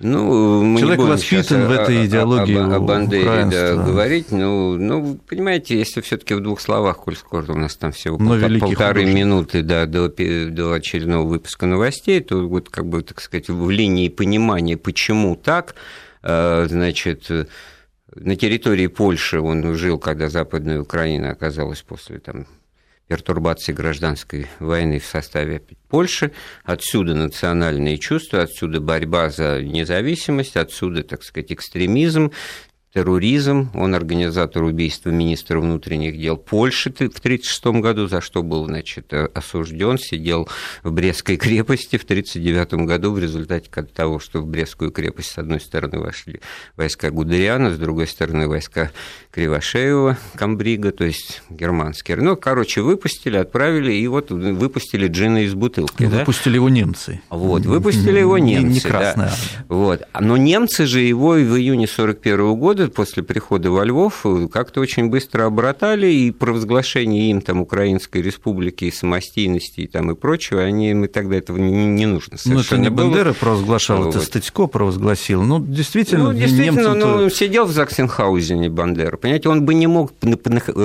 [0.00, 4.32] Ну, мы Человек не воспитан в этой идеологии о, о, о Бандере да, говорить.
[4.32, 8.18] Ну, ну, понимаете, если все таки в двух словах, коль скоро у нас там всего
[8.18, 9.14] пол, полторы художник.
[9.14, 14.08] минуты да, до, до очередного выпуска новостей, то вот как бы, так сказать, в линии
[14.08, 15.76] понимания, почему так,
[16.22, 17.30] э, значит,
[18.16, 22.46] на территории Польши он жил, когда Западная Украина оказалась после там,
[23.08, 26.32] пертурбации гражданской войны в составе Польши.
[26.64, 32.32] Отсюда национальные чувства, отсюда борьба за независимость, отсюда, так сказать, экстремизм,
[32.96, 33.68] терроризм.
[33.74, 39.98] Он организатор убийства министра внутренних дел Польши в 1936 году, за что был значит, осужден,
[39.98, 40.48] сидел
[40.82, 45.60] в Брестской крепости в 1939 году в результате того, что в Брестскую крепость с одной
[45.60, 46.40] стороны вошли
[46.76, 48.90] войска Гудериана, с другой стороны войска
[49.30, 52.16] Кривошеева, Камбрига, то есть германские.
[52.16, 56.04] Ну, короче, выпустили, отправили, и вот выпустили джина из бутылки.
[56.04, 56.56] Выпустили да?
[56.56, 57.20] его немцы.
[57.28, 58.72] Вот, выпустили его немцы.
[58.72, 59.64] Не красная да.
[59.68, 60.02] Вот.
[60.18, 65.08] Но немцы же его в июне 1941 года после прихода во Львов э, как-то очень
[65.08, 70.94] быстро обратали, и провозглашение им там Украинской республики и самостийности и, там, и прочего, они,
[70.94, 73.06] мы тогда этого не, не нужно Ну, это не было.
[73.06, 74.16] Бандера провозглашал, вот.
[74.16, 75.42] это Статько провозгласил.
[75.42, 80.12] Ну, действительно, ну, действительно, ну, сидел в Заксенхаузене Бандера, понимаете, он бы не мог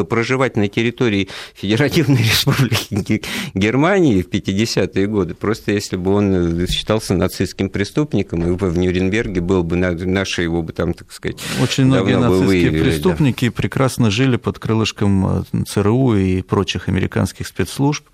[0.10, 7.70] проживать на территории Федеративной Республики Германии в 50-е годы, просто если бы он считался нацистским
[7.70, 12.48] преступником, и в Нюрнберге был бы, наши его бы там, так сказать, очень многие нацистские
[12.48, 13.52] выявили, преступники да.
[13.52, 18.06] прекрасно жили под крылышком э, ЦРУ и прочих американских спецслужб.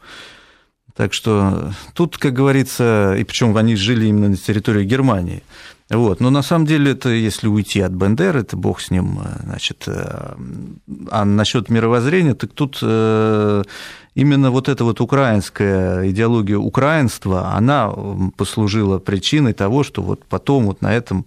[0.95, 5.43] Так что тут, как говорится, и причем они жили именно на территории Германии.
[5.89, 6.19] Вот.
[6.19, 11.26] Но на самом деле это, если уйти от Бендера, это бог с ним, значит, а
[11.26, 17.93] насчет мировоззрения, так тут именно вот эта вот украинская идеология украинства, она
[18.36, 21.26] послужила причиной того, что вот потом вот на этом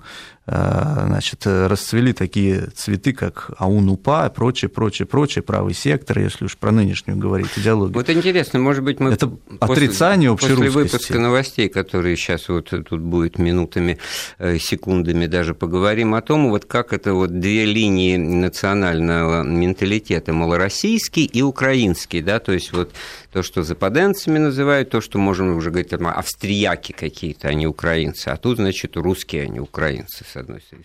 [0.53, 6.57] Э, значит, расцвели такие цветы, как АУН-УПА и прочее, прочее, прочее, правый сектор, если уж
[6.57, 7.95] про нынешнюю говорить идеологию.
[7.95, 13.01] Вот интересно, может быть, мы Это после, отрицание после выпуска новостей, которые сейчас вот тут
[13.01, 13.99] будет минутами,
[14.39, 21.25] э, секундами даже поговорим о том, вот как это вот две линии национального менталитета, малороссийский
[21.25, 22.93] и украинский, да, то есть вот
[23.33, 28.29] то, что западенцами называют, то, что можем уже говорить, там, австрияки какие-то, а не украинцы,
[28.29, 30.85] а тут, значит, русские, а не украинцы, с одной стороны.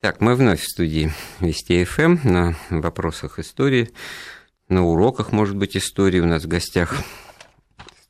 [0.00, 3.90] Так, мы вновь в студии Вести ФМ на вопросах истории,
[4.70, 6.20] на уроках, может быть, истории.
[6.20, 6.94] У нас в гостях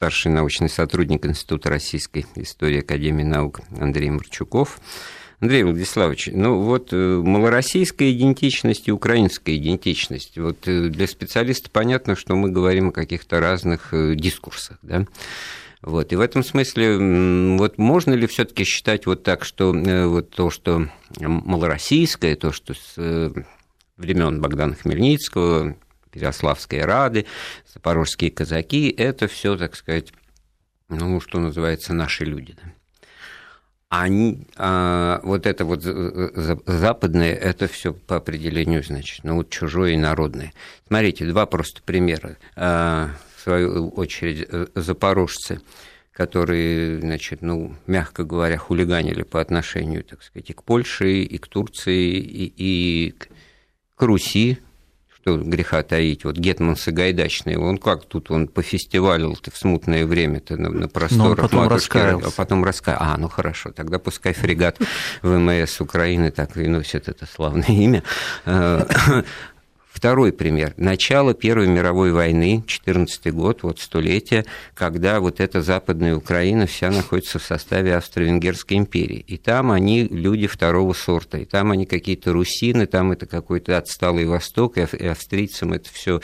[0.01, 4.81] старший научный сотрудник Института российской истории Академии наук Андрей Марчуков.
[5.41, 10.39] Андрей Владиславович, ну вот э, малороссийская идентичность и украинская идентичность.
[10.39, 15.05] Вот э, для специалиста понятно, что мы говорим о каких-то разных э, дискурсах, да?
[15.83, 16.15] Вот.
[16.15, 19.75] И в этом смысле, вот можно ли все-таки считать вот так, что
[20.09, 20.89] вот то, что
[21.19, 22.95] малороссийское, то, что с
[23.99, 25.77] времен Богдана Хмельницкого,
[26.11, 27.27] Переославской Рады,
[27.73, 30.13] запорожские казаки, это все, так сказать,
[30.89, 32.57] ну, что называется, наши люди.
[32.63, 32.73] Да?
[33.91, 39.97] они, а, вот это вот западное, это все по определению значит, ну вот чужое и
[39.97, 40.53] народное.
[40.87, 42.39] Смотрите, два просто примера.
[42.55, 45.61] А, в свою очередь, э, запорожцы,
[46.13, 51.49] которые, значит, ну, мягко говоря, хулиганили по отношению, так сказать, и к Польше, и к
[51.49, 53.15] Турции, и, и
[53.97, 54.59] к Руси,
[55.23, 60.57] что греха таить, вот Гетман Сагайдачный, он как тут, он по пофестивалил-то в смутное время-то
[60.57, 63.15] на, на просторах потом матушки, а потом раскаялся.
[63.15, 64.79] А, ну хорошо, тогда пускай фрегат
[65.23, 68.03] ВМС Украины так и носит это славное имя.
[70.01, 70.73] Второй пример.
[70.79, 77.39] Начало Первой мировой войны, 14 год, вот столетие, когда вот эта Западная Украина вся находится
[77.39, 79.23] в составе Австро-Венгерской империи.
[79.27, 84.25] И там они люди второго сорта, и там они какие-то русины, там это какой-то отсталый
[84.25, 86.23] Восток, и австрийцам это все,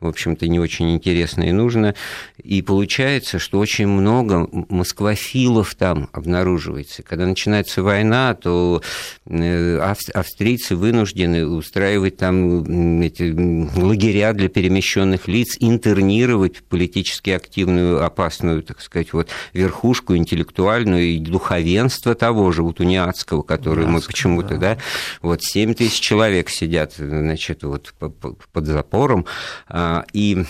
[0.00, 1.94] в общем-то, не очень интересно и нужно.
[2.42, 7.04] И получается, что очень много москвофилов там обнаруживается.
[7.04, 8.82] Когда начинается война, то
[9.26, 9.78] э,
[10.12, 12.64] австрийцы вынуждены устраивать там
[13.12, 21.18] эти лагеря для перемещенных лиц, интернировать политически активную, опасную, так сказать, вот верхушку интеллектуальную и
[21.18, 24.74] духовенство того же, вот униатского, который мы почему-то, да.
[24.74, 24.78] да,
[25.20, 29.26] вот 7 тысяч человек сидят, значит, вот под запором,
[29.68, 30.44] а, и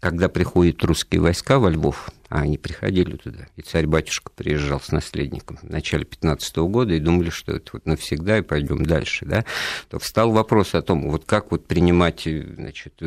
[0.00, 5.58] когда приходят русские войска во Львов, а они приходили туда, и царь-батюшка приезжал с наследником
[5.60, 9.44] в начале 15 -го года и думали, что это вот навсегда и пойдем дальше, да,
[9.88, 13.02] то встал вопрос о том, вот как вот принимать, значит,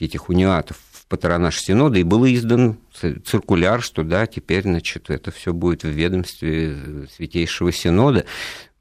[0.00, 2.78] этих униатов в патронаж Синода, и был издан
[3.24, 8.26] циркуляр, что да, теперь, значит, это все будет в ведомстве Святейшего Синода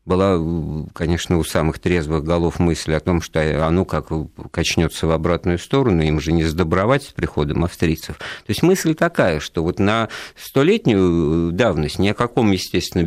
[0.10, 0.42] была,
[0.94, 4.08] конечно, у самых трезвых голов мысль о том, что оно как
[4.52, 8.18] качнется в обратную сторону, им же не сдобровать с приходом австрийцев.
[8.18, 13.06] То есть мысль такая, что вот на столетнюю давность ни о каком, естественно,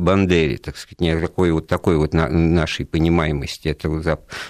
[0.00, 4.00] Бандере, так сказать, ни о какой вот такой вот нашей понимаемости этого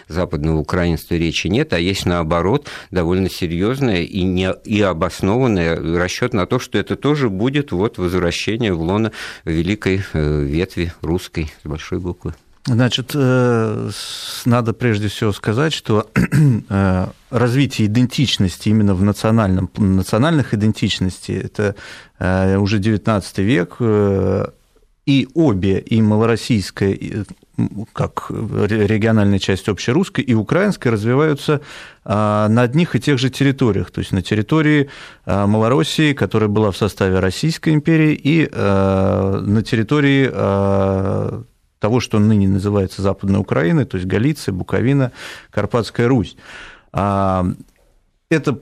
[0.08, 6.44] западного украинства речи нет, а есть, наоборот, довольно серьезная и, не, и обоснованная расчет на
[6.44, 9.12] то, что это тоже будет вот возвращение в лоно
[9.46, 12.34] великой э, ветви русской большой буквы.
[12.66, 13.90] Значит, э,
[14.44, 16.10] надо прежде всего сказать, что
[16.68, 21.76] э, развитие идентичности именно в национальном, национальных идентичностей, это
[22.18, 23.76] э, уже XIX век,
[25.06, 27.24] и обе, и малороссийская,
[27.94, 31.62] как региональная часть общерусской, и украинская развиваются
[32.04, 34.90] на одних и тех же территориях, то есть на территории
[35.24, 40.28] Малороссии, которая была в составе Российской империи, и на территории
[41.78, 45.12] того, что ныне называется Западной Украиной, то есть Галиция, Буковина,
[45.50, 46.36] Карпатская Русь.
[46.92, 47.46] А,
[48.30, 48.58] это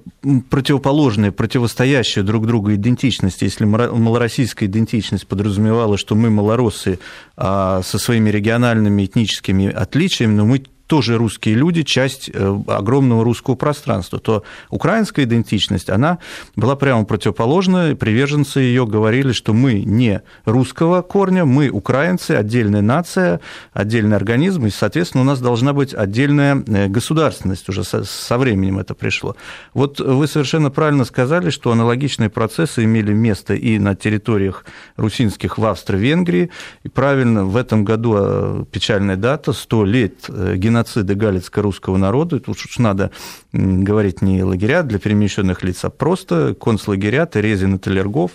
[0.49, 3.45] противоположные, противостоящие друг другу идентичности.
[3.45, 7.01] Если малороссийская идентичность подразумевала, что мы малороссы
[7.37, 13.57] а, со своими региональными этническими отличиями, но мы тоже русские люди, часть э, огромного русского
[13.57, 16.19] пространства, то украинская идентичность, она
[16.55, 23.41] была прямо противоположная, приверженцы ее говорили, что мы не русского корня, мы украинцы, отдельная нация,
[23.73, 28.95] отдельный организм, и, соответственно, у нас должна быть отдельная э, государственность, уже со временем это
[28.95, 29.37] пришло.
[29.75, 34.65] Вот вы совершенно правильно сказали, что аналогичные процессы имели место и на территориях
[34.97, 36.51] русинских в Австро-Венгрии,
[36.85, 42.79] и правильно, в этом году э, печальная дата, 100 лет геноцида галицко-русского народа, тут уж
[42.79, 43.11] надо
[43.53, 48.33] говорить не лагеря для перемещенных лиц, а просто концлагеря, Терезин и Талергов,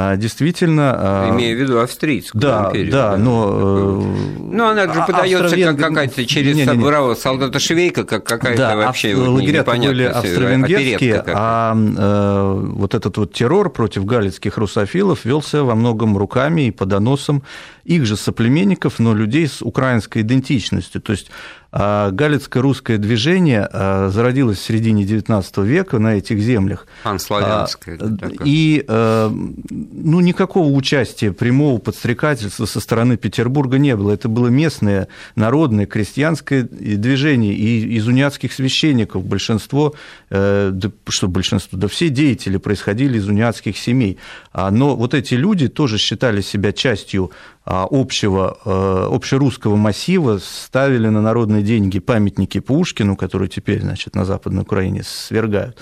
[0.00, 0.94] а, действительно...
[0.96, 2.92] А, Имея в виду австрийскую да, империю.
[2.92, 4.00] Да, да, но...
[4.00, 7.14] Э, ну, она же а, подается как какая-то через не, не, не.
[7.16, 13.32] солдата Швейка, как какая-то да, вообще вот, лагеря были австро-венгерские, а э, вот этот вот
[13.32, 17.42] террор против галицких русофилов велся во многом руками и по доносам
[17.82, 21.00] их же соплеменников, но людей с украинской идентичностью.
[21.00, 21.28] То есть
[21.70, 26.86] Галицкое русское движение а, зародилось в середине XIX века на этих землях.
[27.02, 27.98] Панславянское.
[28.00, 28.08] А,
[28.44, 34.12] и ну, никакого участия прямого подстрекательства со стороны Петербурга не было.
[34.12, 37.52] Это было местное, народное, крестьянское движение.
[37.52, 39.94] И из униатских священников большинство,
[40.30, 40.72] э,
[41.08, 44.18] что большинство, да все деятели происходили из униатских семей.
[44.54, 47.30] Но вот эти люди тоже считали себя частью
[47.70, 54.62] общего, э, общерусского массива, ставили на народные деньги памятники Пушкину, которые теперь, значит, на Западной
[54.62, 55.76] Украине свергают.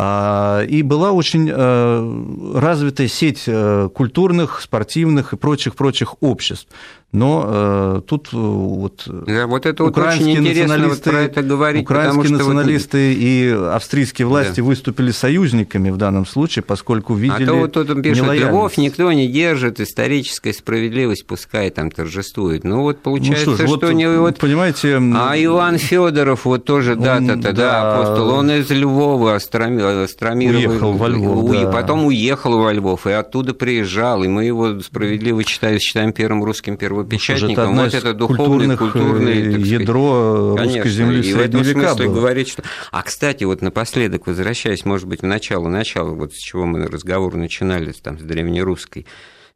[0.00, 6.68] А, и была очень э, развитая сеть э, культурных, спортивных и прочих-прочих обществ.
[7.10, 11.82] Но э, тут вот, да, вот это вот украинские очень интересно вот про это говорить,
[11.82, 13.18] украинские националисты вот...
[13.18, 14.64] и австрийские власти да.
[14.64, 17.44] выступили союзниками в данном случае, поскольку видели.
[17.44, 22.64] А то вот тут он пишет, Львов никто не держит, историческая справедливость пускай там торжествует.
[22.64, 24.36] Ну вот получается, ну, что, что вот, не вот.
[24.36, 25.00] Понимаете.
[25.14, 31.08] А Иван Федоров вот тоже дата-то, да, да, апостол, он из Львова Астромир, уехал во
[31.08, 31.72] Львов, да.
[31.72, 36.76] потом уехал во Львов и оттуда приезжал, и мы его справедливо считаем, считаем первым русским
[36.76, 42.06] первым первопечатником, вот это духовное, культурное э, ядро сказать, русской земли и в этом смысле
[42.06, 42.14] было.
[42.14, 42.62] говорить, что...
[42.90, 47.92] А, кстати, вот напоследок, возвращаясь, может быть, в начало-начало, вот с чего мы разговор начинали,
[47.92, 49.06] там, с древнерусской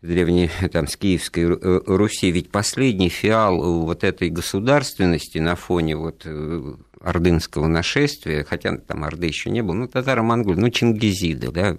[0.03, 6.23] древней, там, с Киевской э, Руси, ведь последний фиал вот этой государственности на фоне вот
[6.25, 11.77] э, ордынского нашествия, хотя там Орды еще не было, ну, татаро-монголы, ну, Чингизиды, да,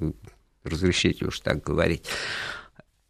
[0.64, 2.05] разрешите уж так говорить.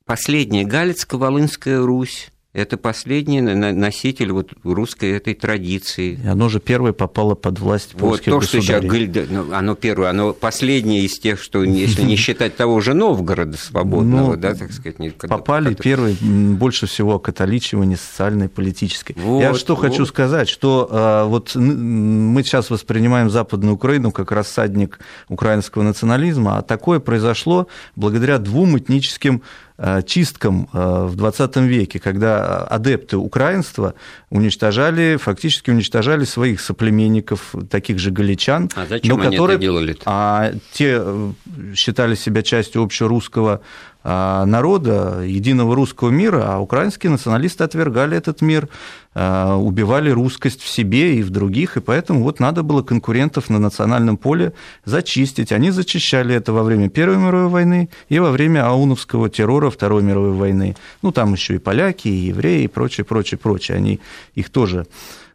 [0.06, 6.20] Последняя Галицко-Волынская Русь, это последний носитель вот русской этой традиции.
[6.24, 10.12] И оно же первое попало под власть польских вот то, что сейчас ну, оно первое,
[10.12, 14.72] оно последнее из тех, что, если не считать того же Новгорода свободного, ну, да, так
[14.72, 15.00] сказать.
[15.00, 19.16] Не, попали первые больше всего католичивание социальной, политической.
[19.18, 19.82] Вот, Я что вот.
[19.82, 26.62] хочу сказать, что а, вот мы сейчас воспринимаем Западную Украину как рассадник украинского национализма, а
[26.62, 29.42] такое произошло благодаря двум этническим
[30.06, 33.96] чисткам э, в 20 веке, когда адепты украинства
[34.30, 38.70] уничтожали, фактически уничтожали своих соплеменников, таких же галичан.
[38.76, 39.94] А зачем но они которые, это делали?
[39.94, 40.02] -то?
[40.06, 41.32] А те э,
[41.76, 43.62] считали себя частью общерусского
[44.04, 48.68] народа, единого русского мира, а украинские националисты отвергали этот мир,
[49.16, 53.60] а, убивали русскость в себе и в других, и поэтому вот надо было конкурентов на
[53.60, 54.54] национальном поле
[54.86, 55.52] зачистить.
[55.52, 60.34] Они зачищали это во время Первой мировой войны и во время ауновского террора Второй мировой
[60.34, 60.76] войны.
[61.02, 63.78] Ну, там еще и поляки, и евреи, и прочее, прочее, прочее.
[63.78, 64.00] Они
[64.36, 64.88] их тоже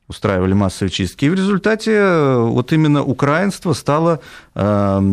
[0.08, 1.26] устраивали массовые чистки.
[1.26, 4.20] И в результате э, вот именно украинство стало
[4.54, 4.60] э,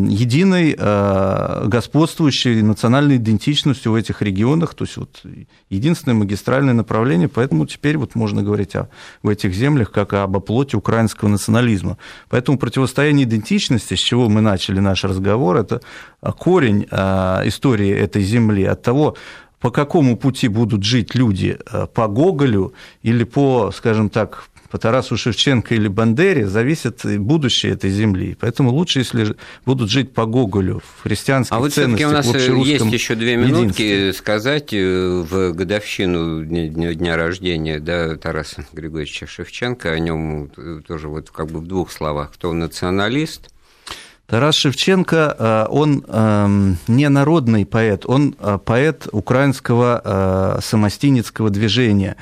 [0.10, 5.22] единой э, господствующей национальной идентичностью в этих регионах, то есть вот
[5.70, 8.88] единственное магистральное направление, поэтому теперь вот можно говорить о,
[9.22, 11.98] в этих землях как об оплоте украинского национализма.
[12.30, 15.82] Поэтому противостояние идентичности, с чего мы начали наш разговор, это
[16.22, 19.18] корень истории этой земли, от того,
[19.60, 21.58] по какому пути будут жить люди,
[21.94, 22.74] по Гоголю
[23.04, 28.38] или по, скажем так, по Тарасу Шевченко или Бандере зависит будущее этой земли.
[28.40, 29.36] Поэтому лучше, если
[29.66, 33.82] будут жить по Гоголю, в христианских а вот ценностях, у нас есть еще две минутки
[33.82, 34.14] единстве.
[34.14, 41.08] сказать э, в годовщину дня, дня рождения да, Тараса Григорьевича Шевченко, о нем э, тоже
[41.10, 43.50] вот как бы в двух словах, кто националист,
[44.28, 52.18] Тарас Шевченко, э, он эм, не народный поэт, он поэт украинского самостинецкого движения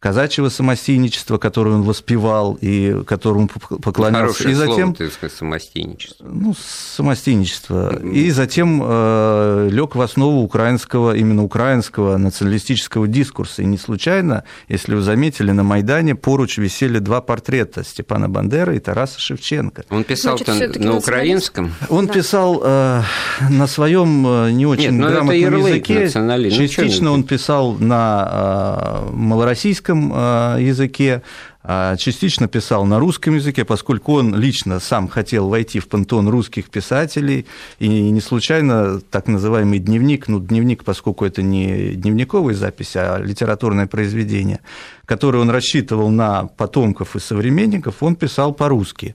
[0.00, 4.20] казачьего самостийничества, которое он воспевал и которому поклонялся.
[4.20, 6.24] Хорошее и затем слово, ты самостийничество.
[6.30, 7.98] Ну, самостийничество.
[8.04, 13.62] И затем э, лег в основу украинского, именно украинского националистического дискурса.
[13.62, 18.78] И не случайно, если вы заметили, на Майдане поруч висели два портрета Степана Бандера и
[18.78, 19.84] Тараса Шевченко.
[19.90, 21.74] Он писал Значит, на украинском?
[21.88, 22.12] Он да.
[22.12, 23.02] писал э,
[23.50, 26.08] на своем э, не очень Нет, грамотном языке.
[26.08, 31.22] Частично он писал на э, малороссийском английском э, языке,
[31.62, 36.70] а частично писал на русском языке, поскольку он лично сам хотел войти в пантеон русских
[36.70, 37.46] писателей,
[37.78, 43.86] и не случайно так называемый дневник, ну, дневник, поскольку это не дневниковая запись, а литературное
[43.86, 44.60] произведение,
[45.04, 49.14] которое он рассчитывал на потомков и современников, он писал по-русски.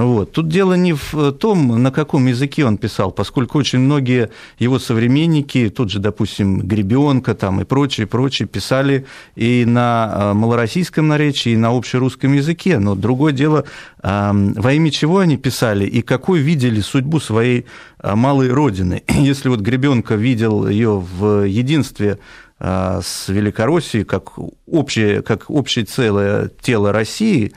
[0.00, 0.32] Вот.
[0.32, 5.68] Тут дело не в том, на каком языке он писал, поскольку очень многие его современники,
[5.68, 9.04] тот же, допустим, Гребенка там и прочие, прочие, писали
[9.36, 12.78] и на э, малороссийском наречии, и на общерусском языке.
[12.78, 13.64] Но другое дело,
[14.02, 17.66] во имя чего они писали и какой видели судьбу своей
[17.98, 19.02] э, малой родины.
[19.08, 22.18] Если вот Гребенка видел ее в единстве
[22.58, 24.32] э, с Великороссией как
[24.66, 27.52] общее, как общее целое тело России,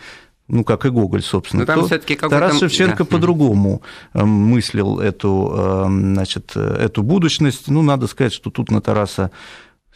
[0.47, 3.05] ну, как и Гоголь, собственно, Но там то Тарас Шевченко да.
[3.05, 3.81] по-другому
[4.13, 7.67] эм, мыслил эту, эм, значит, эту будущность.
[7.67, 9.31] Ну, надо сказать, что тут на Тараса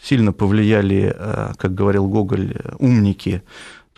[0.02, 3.44] сильно повлияли, э, как говорил Гоголь, умники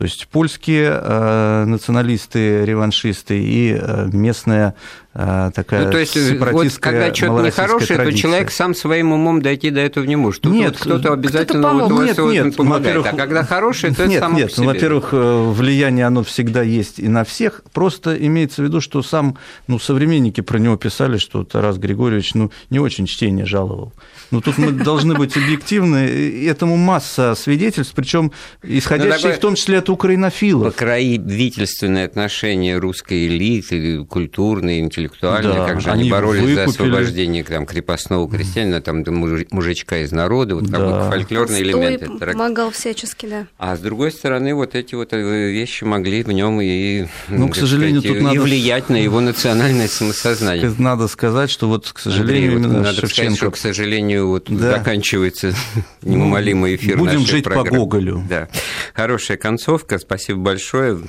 [0.01, 4.73] то есть польские э, националисты, реваншисты и э, местная
[5.13, 8.05] э, такая ну, то есть вот когда что-то нехорошее, традиция.
[8.05, 10.41] то человек сам своим умом дойти до этого не может.
[10.41, 13.05] Тут нет, вот кто-то обязательно кто вот нет, вот нет, помогает.
[13.05, 14.65] А когда хорошее, то нет, это само нет, себе.
[14.65, 17.61] во-первых, влияние оно всегда есть и на всех.
[17.71, 19.37] Просто имеется в виду, что сам,
[19.67, 23.93] ну, современники про него писали, что Тарас Григорьевич, ну, не очень чтение жаловал.
[24.31, 26.45] Но тут мы должны быть объективны.
[26.47, 28.31] Этому масса свидетельств, причем
[28.63, 30.73] исходящие в том числе от украинофилов.
[30.73, 36.55] Покровительственные отношения русской элиты, культурные, интеллектуальные, да, как же они, они боролись выкупили...
[36.55, 39.03] за освобождение там, крепостного крестьянина, там,
[39.51, 40.77] мужичка из народа, вот да.
[40.77, 42.19] как бы фольклорный элемент.
[42.19, 43.47] помогал всячески, да.
[43.57, 47.55] А с другой стороны, вот эти вот э, вещи могли в нем и, ну, к
[47.55, 48.41] сожалению, сказать, тут и надо...
[48.41, 50.73] влиять на его национальное самосознание.
[50.77, 53.35] Надо сказать, что вот, к сожалению, Андрей, именно вот надо Шевченко...
[53.35, 54.77] сказать, что, к сожалению, вот да.
[54.77, 55.53] заканчивается
[56.01, 57.69] неумолимый эфир Будем жить программы.
[57.69, 58.23] по Гоголю.
[58.29, 58.47] Да.
[58.93, 59.99] Хорошая концовка концовка.
[59.99, 60.99] Спасибо большое.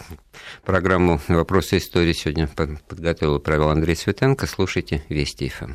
[0.65, 4.47] Программу «Вопросы истории» сегодня подготовил и провел Андрей Светенко.
[4.47, 5.73] Слушайте Вести ФМ.